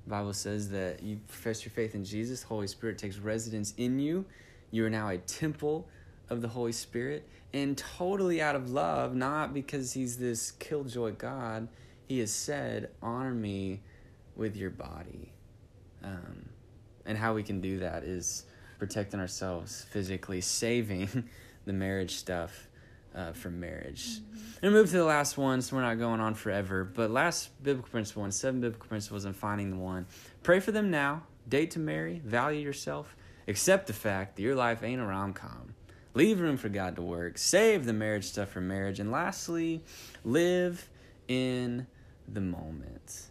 The 0.05 0.11
Bible 0.11 0.33
says 0.33 0.71
that 0.71 1.03
you 1.03 1.19
profess 1.29 1.65
your 1.65 1.71
faith 1.71 1.95
in 1.95 2.05
Jesus, 2.05 2.43
Holy 2.43 2.67
Spirit 2.67 2.99
takes 2.99 3.19
residence 3.19 3.75
in 3.77 3.99
you. 3.99 4.25
You 4.71 4.87
are 4.87 4.91
now 4.91 5.09
a 5.09 5.19
temple 5.19 5.87
of 6.29 6.41
the 6.41 6.49
Holy 6.49 6.73
Spirit, 6.73 7.29
and 7.53 7.77
totally 7.77 8.41
out 8.41 8.57
of 8.57 8.71
love, 8.71 9.15
not 9.15 9.53
because 9.53 9.93
He's 9.93 10.17
this 10.17 10.51
killjoy 10.53 11.13
God. 11.13 11.69
He 12.09 12.19
has 12.21 12.33
said, 12.33 12.91
"Honor 13.03 13.35
me 13.35 13.81
with 14.35 14.57
your 14.57 14.71
body." 14.71 15.33
Um, 16.03 16.49
and 17.05 17.19
how 17.19 17.35
we 17.35 17.43
can 17.43 17.61
do 17.61 17.79
that 17.81 18.03
is 18.03 18.45
protecting 18.79 19.21
ourselves 19.21 19.85
physically, 19.91 20.41
saving 20.63 21.29
the 21.67 21.73
marriage 21.73 22.17
stuff 22.17 22.69
uh, 23.15 23.33
from 23.33 23.61
marriage. 23.61 24.21
And 24.63 24.73
move 24.73 24.91
to 24.91 24.97
the 24.97 25.05
last 25.05 25.37
one, 25.37 25.61
so 25.61 25.77
we're 25.77 25.83
not 25.83 25.99
going 25.99 26.21
on 26.21 26.35
forever. 26.35 26.85
But 26.85 27.11
last 27.11 27.51
biblical 27.63 27.91
principle 27.91 28.25
and 28.25 28.33
seven 28.33 28.61
biblical 28.61 28.87
principles 28.87 29.25
in 29.25 29.33
finding 29.33 29.71
the 29.71 29.77
one. 29.77 30.07
Pray 30.43 30.61
for 30.61 30.73
them 30.73 30.91
now. 30.91 31.25
Date 31.49 31.73
to 31.73 31.79
marry. 31.79 32.21
Value 32.25 32.61
yourself. 32.61 33.17
Accept 33.49 33.89
the 33.89 33.93
fact 33.93 34.37
that 34.37 34.43
your 34.43 34.55
life 34.55 34.85
ain't 34.85 35.01
a 35.01 35.05
rom 35.05 35.33
com. 35.33 35.75
Leave 36.15 36.41
room 36.41 36.57
for 36.57 36.69
God 36.69 36.97
to 36.97 37.03
work. 37.03 37.39
Save 37.39 37.87
the 37.87 37.93
marriage 37.93 38.25
stuff 38.25 38.51
for 38.51 38.61
marriage. 38.61 39.01
And 39.01 39.11
lastly, 39.11 39.83
live 40.25 40.89
in 41.27 41.87
the 42.29 42.41
moment. 42.41 43.31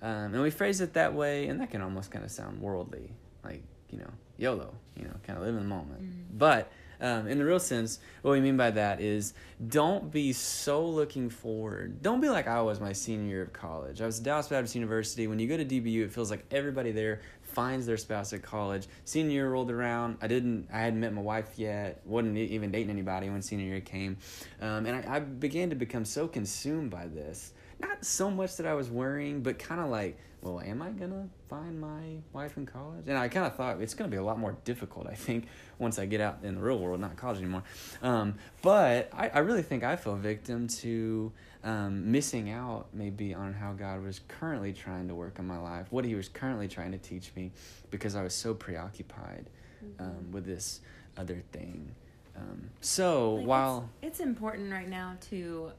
Um, 0.00 0.34
and 0.34 0.42
we 0.42 0.50
phrase 0.50 0.80
it 0.80 0.92
that 0.92 1.14
way, 1.14 1.48
and 1.48 1.60
that 1.60 1.70
can 1.70 1.82
almost 1.82 2.10
kind 2.10 2.24
of 2.24 2.30
sound 2.30 2.60
worldly, 2.60 3.10
like, 3.42 3.64
you 3.90 3.98
know, 3.98 4.10
YOLO, 4.36 4.72
you 4.94 5.04
know, 5.04 5.14
kind 5.24 5.36
of 5.36 5.44
live 5.44 5.56
in 5.56 5.62
the 5.62 5.68
moment. 5.68 6.38
But 6.38 6.70
um, 7.00 7.26
in 7.28 7.38
the 7.38 7.44
real 7.44 7.60
sense, 7.60 7.98
what 8.22 8.32
we 8.32 8.40
mean 8.40 8.56
by 8.56 8.70
that 8.72 9.00
is 9.00 9.34
don't 9.68 10.10
be 10.10 10.32
so 10.32 10.84
looking 10.84 11.30
forward. 11.30 12.02
Don't 12.02 12.20
be 12.20 12.28
like 12.28 12.48
I 12.48 12.60
was 12.62 12.80
my 12.80 12.92
senior 12.92 13.28
year 13.28 13.42
of 13.42 13.52
college. 13.52 14.00
I 14.00 14.06
was 14.06 14.18
at 14.18 14.24
Dallas 14.24 14.48
Baptist 14.48 14.74
University. 14.74 15.26
When 15.26 15.38
you 15.38 15.48
go 15.48 15.56
to 15.56 15.64
DBU, 15.64 16.04
it 16.04 16.12
feels 16.12 16.30
like 16.30 16.44
everybody 16.50 16.92
there 16.92 17.20
finds 17.42 17.86
their 17.86 17.96
spouse 17.96 18.32
at 18.32 18.42
college. 18.42 18.86
Senior 19.04 19.32
year 19.32 19.50
rolled 19.50 19.70
around. 19.70 20.18
I 20.20 20.26
didn't. 20.26 20.68
I 20.72 20.80
hadn't 20.80 21.00
met 21.00 21.12
my 21.12 21.22
wife 21.22 21.50
yet. 21.56 22.00
wasn't 22.04 22.36
even 22.36 22.70
dating 22.70 22.90
anybody 22.90 23.30
when 23.30 23.42
senior 23.42 23.66
year 23.66 23.80
came, 23.80 24.16
um, 24.60 24.86
and 24.86 24.96
I, 24.96 25.16
I 25.16 25.20
began 25.20 25.70
to 25.70 25.76
become 25.76 26.04
so 26.04 26.28
consumed 26.28 26.90
by 26.90 27.06
this. 27.06 27.52
Not 27.80 28.04
so 28.04 28.30
much 28.30 28.56
that 28.56 28.66
I 28.66 28.74
was 28.74 28.90
worrying, 28.90 29.42
but 29.42 29.58
kind 29.58 29.80
of 29.80 29.88
like, 29.88 30.18
well, 30.40 30.60
am 30.60 30.82
I 30.82 30.90
gonna 30.90 31.28
find 31.48 31.80
my 31.80 32.18
wife 32.32 32.56
in 32.56 32.66
college? 32.66 33.04
And 33.06 33.18
I 33.18 33.28
kind 33.28 33.46
of 33.46 33.56
thought 33.56 33.80
it's 33.80 33.94
gonna 33.94 34.10
be 34.10 34.16
a 34.16 34.22
lot 34.22 34.38
more 34.38 34.56
difficult. 34.64 35.06
I 35.06 35.14
think 35.14 35.46
once 35.78 35.98
I 35.98 36.06
get 36.06 36.20
out 36.20 36.38
in 36.42 36.54
the 36.54 36.60
real 36.60 36.78
world, 36.78 37.00
not 37.00 37.16
college 37.16 37.38
anymore. 37.38 37.64
Um, 38.02 38.34
but 38.62 39.10
I, 39.12 39.28
I 39.28 39.38
really 39.40 39.62
think 39.62 39.82
I 39.82 39.96
fell 39.96 40.16
victim 40.16 40.68
to 40.68 41.32
um, 41.64 42.12
missing 42.12 42.50
out 42.50 42.86
maybe 42.92 43.34
on 43.34 43.52
how 43.52 43.72
God 43.72 44.02
was 44.02 44.20
currently 44.28 44.72
trying 44.72 45.08
to 45.08 45.14
work 45.14 45.38
in 45.38 45.46
my 45.46 45.58
life, 45.58 45.86
what 45.90 46.04
He 46.04 46.14
was 46.14 46.28
currently 46.28 46.68
trying 46.68 46.92
to 46.92 46.98
teach 46.98 47.32
me, 47.34 47.50
because 47.90 48.14
I 48.14 48.22
was 48.22 48.34
so 48.34 48.54
preoccupied 48.54 49.50
um, 49.98 50.30
with 50.30 50.44
this 50.44 50.80
other 51.16 51.42
thing. 51.52 51.94
Um, 52.36 52.70
so 52.80 53.34
Like, 53.34 53.46
while 53.46 53.90
it's, 54.02 54.18
it's 54.18 54.20
important 54.20 54.72
right 54.72 54.88
now 54.88 55.16
to, 55.30 55.72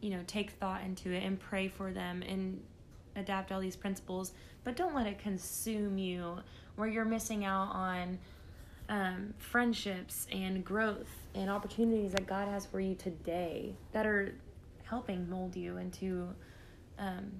you 0.00 0.10
know, 0.10 0.20
take 0.26 0.50
thought 0.52 0.82
into 0.82 1.12
it 1.12 1.22
and 1.22 1.38
pray 1.38 1.68
for 1.68 1.92
them 1.92 2.22
and 2.22 2.60
adapt 3.16 3.52
all 3.52 3.60
these 3.60 3.76
principles, 3.76 4.32
but 4.64 4.76
don't 4.76 4.94
let 4.94 5.06
it 5.06 5.18
consume 5.18 5.98
you 5.98 6.38
where 6.76 6.88
you're 6.88 7.04
missing 7.04 7.44
out 7.44 7.70
on 7.72 8.18
um, 8.88 9.34
friendships 9.38 10.26
and 10.32 10.64
growth 10.64 11.08
and 11.34 11.48
opportunities 11.48 12.12
that 12.12 12.26
God 12.26 12.48
has 12.48 12.66
for 12.66 12.80
you 12.80 12.94
today 12.94 13.74
that 13.92 14.06
are 14.06 14.34
helping 14.84 15.28
mold 15.30 15.54
you 15.54 15.76
into 15.76 16.28
um, 16.98 17.30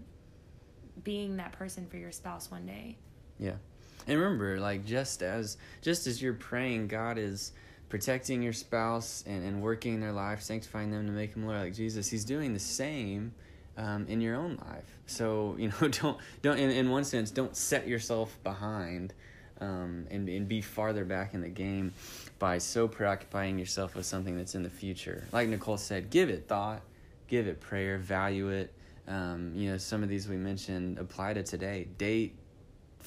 being 1.03 1.37
that 1.37 1.53
person 1.53 1.87
for 1.87 1.97
your 1.97 2.13
spouse 2.13 2.51
one 2.51 2.67
day. 2.67 2.97
Yeah. 3.39 3.55
And 4.07 4.19
remember, 4.19 4.59
like 4.61 4.85
just 4.87 5.23
as 5.23 5.57
just 5.83 6.07
as 6.07 6.23
you're 6.23 6.35
praying, 6.35 6.89
God 6.89 7.19
is 7.19 7.53
protecting 7.89 8.43
your 8.43 8.53
spouse 8.53 9.25
and, 9.27 9.45
and 9.45 9.61
working 9.61 9.95
in 9.95 10.01
their 10.01 10.13
life, 10.13 10.41
sanctifying 10.43 10.91
them 10.91 11.07
to 11.07 11.13
make 11.13 11.35
them 11.35 11.43
more 11.43 11.59
like 11.59 11.75
Jesus. 11.75 12.09
He's 12.09 12.25
doing 12.25 12.55
the 12.55 12.61
same 12.61 13.35
um, 13.77 14.07
in 14.09 14.21
your 14.21 14.37
own 14.37 14.57
life. 14.69 15.00
So, 15.11 15.57
you 15.59 15.69
know, 15.69 15.89
don't 15.89 16.19
don't 16.43 16.59
in, 16.59 16.71
in 16.71 16.91
one 16.91 17.05
sense, 17.05 17.31
don't 17.31 17.57
set 17.57 17.89
yourself 17.89 18.39
behind 18.43 19.13
um, 19.61 20.07
and, 20.11 20.29
and 20.29 20.49
be 20.49 20.61
farther 20.61 21.05
back 21.05 21.35
in 21.35 21.41
the 21.41 21.49
game 21.49 21.93
by 22.39 22.59
so 22.59 22.89
preoccupying 22.89 23.59
yourself 23.59 23.95
with 23.95 24.07
something 24.07 24.37
that's 24.37 24.55
in 24.55 24.63
the 24.63 24.71
future. 24.71 25.27
Like 25.33 25.49
Nicole 25.49 25.77
said, 25.77 26.11
give 26.11 26.31
it 26.31 26.47
thought, 26.49 26.83
give 27.29 27.47
it 27.47 27.61
prayer, 27.61 27.99
value 27.99 28.49
it. 28.49 28.73
Um, 29.09 29.53
you 29.55 29.71
know, 29.71 29.77
some 29.77 30.03
of 30.03 30.09
these 30.09 30.29
we 30.29 30.37
mentioned 30.37 30.99
apply 30.99 31.35
to 31.35 31.43
today. 31.43 31.89
Date 31.99 32.37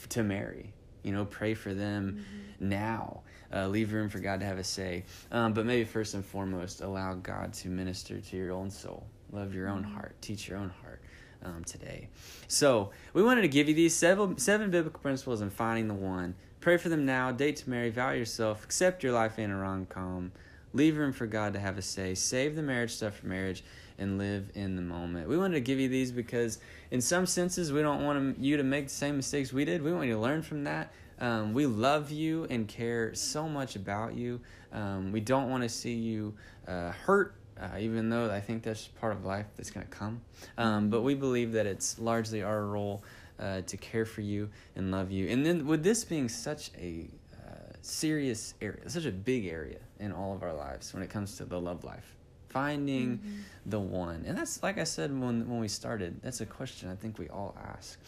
to 0.09 0.23
marry. 0.23 0.73
You 1.03 1.13
know, 1.13 1.25
pray 1.25 1.53
for 1.53 1.73
them 1.73 2.25
now. 2.59 3.21
Uh, 3.53 3.67
leave 3.67 3.93
room 3.93 4.09
for 4.09 4.19
God 4.19 4.39
to 4.39 4.45
have 4.45 4.57
a 4.57 4.63
say. 4.63 5.03
Um, 5.31 5.53
but 5.53 5.65
maybe 5.65 5.85
first 5.85 6.15
and 6.15 6.25
foremost, 6.25 6.81
allow 6.81 7.13
God 7.13 7.53
to 7.53 7.69
minister 7.69 8.19
to 8.19 8.37
your 8.37 8.51
own 8.51 8.69
soul. 8.69 9.05
Love 9.31 9.53
your 9.53 9.67
own 9.67 9.83
heart. 9.83 10.15
Teach 10.21 10.47
your 10.47 10.57
own 10.57 10.69
heart 10.81 11.02
um, 11.43 11.63
today. 11.63 12.09
So 12.47 12.91
we 13.13 13.23
wanted 13.23 13.41
to 13.41 13.47
give 13.47 13.67
you 13.67 13.75
these 13.75 13.95
seven, 13.95 14.37
seven 14.37 14.71
biblical 14.71 14.99
principles 14.99 15.41
in 15.41 15.49
finding 15.49 15.87
the 15.87 15.93
one. 15.93 16.35
Pray 16.59 16.77
for 16.77 16.89
them 16.89 17.05
now. 17.05 17.31
Date 17.31 17.57
to 17.57 17.69
marry. 17.69 17.89
Value 17.89 18.19
yourself. 18.19 18.63
Accept 18.63 19.03
your 19.03 19.11
life 19.11 19.37
in 19.37 19.51
a 19.51 19.57
rom 19.57 19.85
com. 19.85 20.31
Leave 20.71 20.97
room 20.97 21.13
for 21.13 21.27
God 21.27 21.53
to 21.53 21.59
have 21.59 21.77
a 21.77 21.81
say. 21.81 22.15
Save 22.15 22.55
the 22.55 22.63
marriage 22.63 22.91
stuff 22.91 23.17
for 23.17 23.27
marriage 23.27 23.63
and 23.99 24.17
live 24.17 24.49
in 24.55 24.75
the 24.75 24.81
moment. 24.81 25.27
We 25.27 25.37
wanted 25.37 25.55
to 25.55 25.61
give 25.61 25.79
you 25.79 25.87
these 25.87 26.11
because, 26.11 26.59
in 26.89 26.99
some 26.99 27.25
senses, 27.25 27.71
we 27.71 27.81
don't 27.81 28.03
want 28.03 28.39
you 28.39 28.57
to 28.57 28.63
make 28.63 28.85
the 28.85 28.93
same 28.93 29.17
mistakes 29.17 29.53
we 29.53 29.65
did. 29.65 29.83
We 29.83 29.93
want 29.93 30.07
you 30.07 30.13
to 30.13 30.19
learn 30.19 30.41
from 30.41 30.63
that. 30.63 30.91
Um, 31.19 31.53
we 31.53 31.67
love 31.67 32.11
you 32.11 32.47
and 32.49 32.67
care 32.67 33.13
so 33.13 33.47
much 33.47 33.75
about 33.75 34.15
you. 34.15 34.41
Um, 34.71 35.11
we 35.11 35.19
don't 35.19 35.49
want 35.49 35.61
to 35.63 35.69
see 35.69 35.93
you 35.93 36.33
uh, 36.67 36.91
hurt, 36.91 37.35
uh, 37.63 37.77
even 37.79 38.09
though 38.09 38.29
I 38.29 38.41
think 38.41 38.63
that's 38.63 38.87
part 38.87 39.13
of 39.13 39.23
life 39.25 39.45
that's 39.55 39.71
going 39.71 39.85
to 39.85 39.91
come. 39.91 40.21
Um, 40.57 40.89
but 40.89 41.01
we 41.01 41.15
believe 41.15 41.53
that 41.53 41.65
it's 41.65 41.97
largely 41.99 42.43
our 42.43 42.65
role 42.65 43.03
uh, 43.39 43.61
to 43.61 43.77
care 43.77 44.05
for 44.05 44.21
you 44.21 44.49
and 44.75 44.91
love 44.91 45.11
you. 45.11 45.27
And 45.29 45.45
then, 45.45 45.65
with 45.65 45.83
this 45.83 46.03
being 46.03 46.29
such 46.29 46.71
a 46.77 47.07
uh, 47.33 47.73
serious 47.81 48.53
area, 48.61 48.89
such 48.89 49.05
a 49.05 49.11
big 49.11 49.47
area 49.47 49.79
in 49.99 50.11
all 50.11 50.33
of 50.35 50.43
our 50.43 50.53
lives 50.53 50.93
when 50.93 51.03
it 51.03 51.09
comes 51.09 51.37
to 51.37 51.45
the 51.45 51.59
love 51.59 51.83
life, 51.83 52.15
finding 52.49 53.19
the 53.65 53.79
one, 53.79 54.23
and 54.27 54.37
that's 54.37 54.61
like 54.61 54.77
I 54.77 54.83
said 54.83 55.09
when 55.11 55.49
when 55.49 55.59
we 55.59 55.67
started. 55.67 56.21
That's 56.21 56.41
a 56.41 56.45
question 56.45 56.89
I 56.89 56.95
think 56.95 57.17
we 57.17 57.29
all 57.29 57.55
ask. 57.75 57.99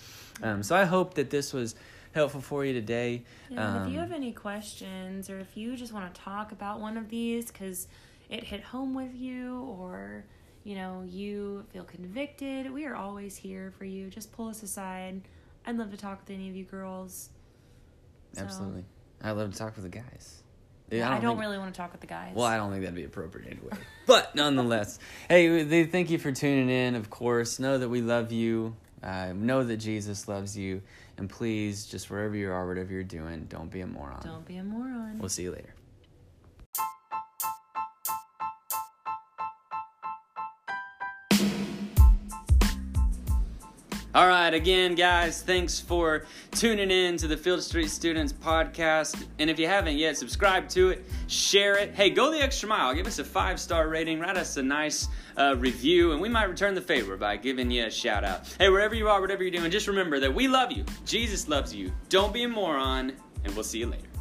Um, 0.43 0.63
so 0.63 0.75
I 0.75 0.85
hope 0.85 1.15
that 1.15 1.29
this 1.29 1.53
was 1.53 1.75
helpful 2.13 2.41
for 2.41 2.63
you 2.63 2.73
today. 2.73 3.23
Yeah, 3.49 3.77
and 3.77 3.87
if 3.87 3.93
you 3.93 3.99
Um, 3.99 4.07
have 4.07 4.15
any 4.15 4.31
questions 4.31 5.29
or 5.29 5.39
if 5.39 5.57
you 5.57 5.75
just 5.75 5.91
want 5.91 6.13
to 6.13 6.21
talk 6.21 6.51
about 6.51 6.79
one 6.79 6.97
of 6.97 7.09
these 7.09 7.47
because 7.51 7.87
it 8.29 8.43
hit 8.43 8.63
home 8.63 8.93
with 8.93 9.13
you 9.15 9.61
or 9.79 10.25
you 10.63 10.75
know 10.75 11.03
you 11.07 11.65
feel 11.73 11.83
convicted, 11.83 12.71
we 12.71 12.85
are 12.85 12.95
always 12.95 13.35
here 13.35 13.73
for 13.77 13.85
you. 13.85 14.09
Just 14.09 14.31
pull 14.31 14.47
us 14.47 14.63
aside. 14.63 15.21
I'd 15.65 15.77
love 15.77 15.91
to 15.91 15.97
talk 15.97 16.19
with 16.21 16.29
any 16.35 16.49
of 16.49 16.55
you 16.55 16.63
girls. 16.65 17.29
So- 18.33 18.41
Absolutely, 18.43 18.85
I'd 19.21 19.31
love 19.31 19.51
to 19.51 19.57
talk 19.57 19.75
with 19.75 19.83
the 19.83 19.89
guys. 19.89 20.41
Yeah, 20.91 21.07
I 21.09 21.19
don't, 21.19 21.31
think- 21.31 21.39
really 21.41 21.57
want 21.57 21.73
to 21.73 21.77
talk 21.77 21.91
with 21.91 22.01
the 22.01 22.07
guys. 22.07 22.33
Well, 22.35 22.45
I 22.45 22.57
don't 22.57 22.69
think 22.71 22.81
that'd 22.83 22.95
be 22.95 23.05
appropriate 23.05 23.47
anyway. 23.51 23.75
But 24.05 24.35
nonetheless, 24.35 24.99
hey, 25.29 25.85
thank 25.85 26.11
you 26.11 26.19
for 26.19 26.31
tuning 26.31 26.69
in. 26.69 26.93
Of 26.93 27.09
course, 27.09 27.57
know 27.57 27.79
that 27.79 27.89
we 27.89 28.01
love 28.01 28.31
you. 28.31 28.75
Uh, 29.01 29.33
know 29.35 29.63
that 29.63 29.77
Jesus 29.77 30.27
loves 30.27 30.55
you. 30.57 30.81
And 31.17 31.27
please, 31.29 31.85
just 31.85 32.09
wherever 32.09 32.35
you 32.35 32.51
are, 32.51 32.67
whatever 32.67 32.91
you're 32.91 33.03
doing, 33.03 33.45
don't 33.49 33.71
be 33.71 33.81
a 33.81 33.87
moron. 33.87 34.21
Don't 34.23 34.45
be 34.45 34.57
a 34.57 34.63
moron. 34.63 35.17
We'll 35.19 35.29
see 35.29 35.43
you 35.43 35.51
later. 35.51 35.73
All 44.15 44.29
right, 44.29 44.53
again, 44.53 44.95
guys, 44.95 45.41
thanks 45.41 45.77
for 45.77 46.23
tuning 46.51 46.89
in 46.89 47.17
to 47.17 47.27
the 47.27 47.35
Field 47.35 47.61
Street 47.61 47.89
Students 47.89 48.31
podcast. 48.31 49.25
And 49.39 49.49
if 49.49 49.59
you 49.59 49.67
haven't 49.67 49.97
yet, 49.97 50.15
subscribe 50.15 50.69
to 50.69 50.91
it, 50.91 51.03
share 51.27 51.77
it. 51.77 51.93
Hey, 51.93 52.11
go 52.11 52.31
the 52.31 52.41
extra 52.41 52.69
mile. 52.69 52.93
Give 52.93 53.07
us 53.07 53.19
a 53.19 53.25
five 53.25 53.59
star 53.59 53.89
rating, 53.89 54.21
write 54.21 54.37
us 54.37 54.55
a 54.55 54.63
nice 54.63 55.09
uh, 55.35 55.57
review, 55.57 56.13
and 56.13 56.21
we 56.21 56.29
might 56.29 56.45
return 56.45 56.75
the 56.75 56.81
favor 56.81 57.17
by 57.17 57.35
giving 57.35 57.69
you 57.69 57.87
a 57.87 57.91
shout 57.91 58.23
out. 58.23 58.47
Hey, 58.57 58.69
wherever 58.69 58.95
you 58.95 59.09
are, 59.09 59.19
whatever 59.19 59.43
you're 59.43 59.51
doing, 59.51 59.69
just 59.69 59.89
remember 59.89 60.17
that 60.21 60.33
we 60.33 60.47
love 60.47 60.71
you. 60.71 60.85
Jesus 61.05 61.49
loves 61.49 61.75
you. 61.75 61.91
Don't 62.07 62.31
be 62.31 62.43
a 62.43 62.47
moron, 62.47 63.11
and 63.43 63.53
we'll 63.53 63.65
see 63.65 63.79
you 63.79 63.87
later. 63.87 64.14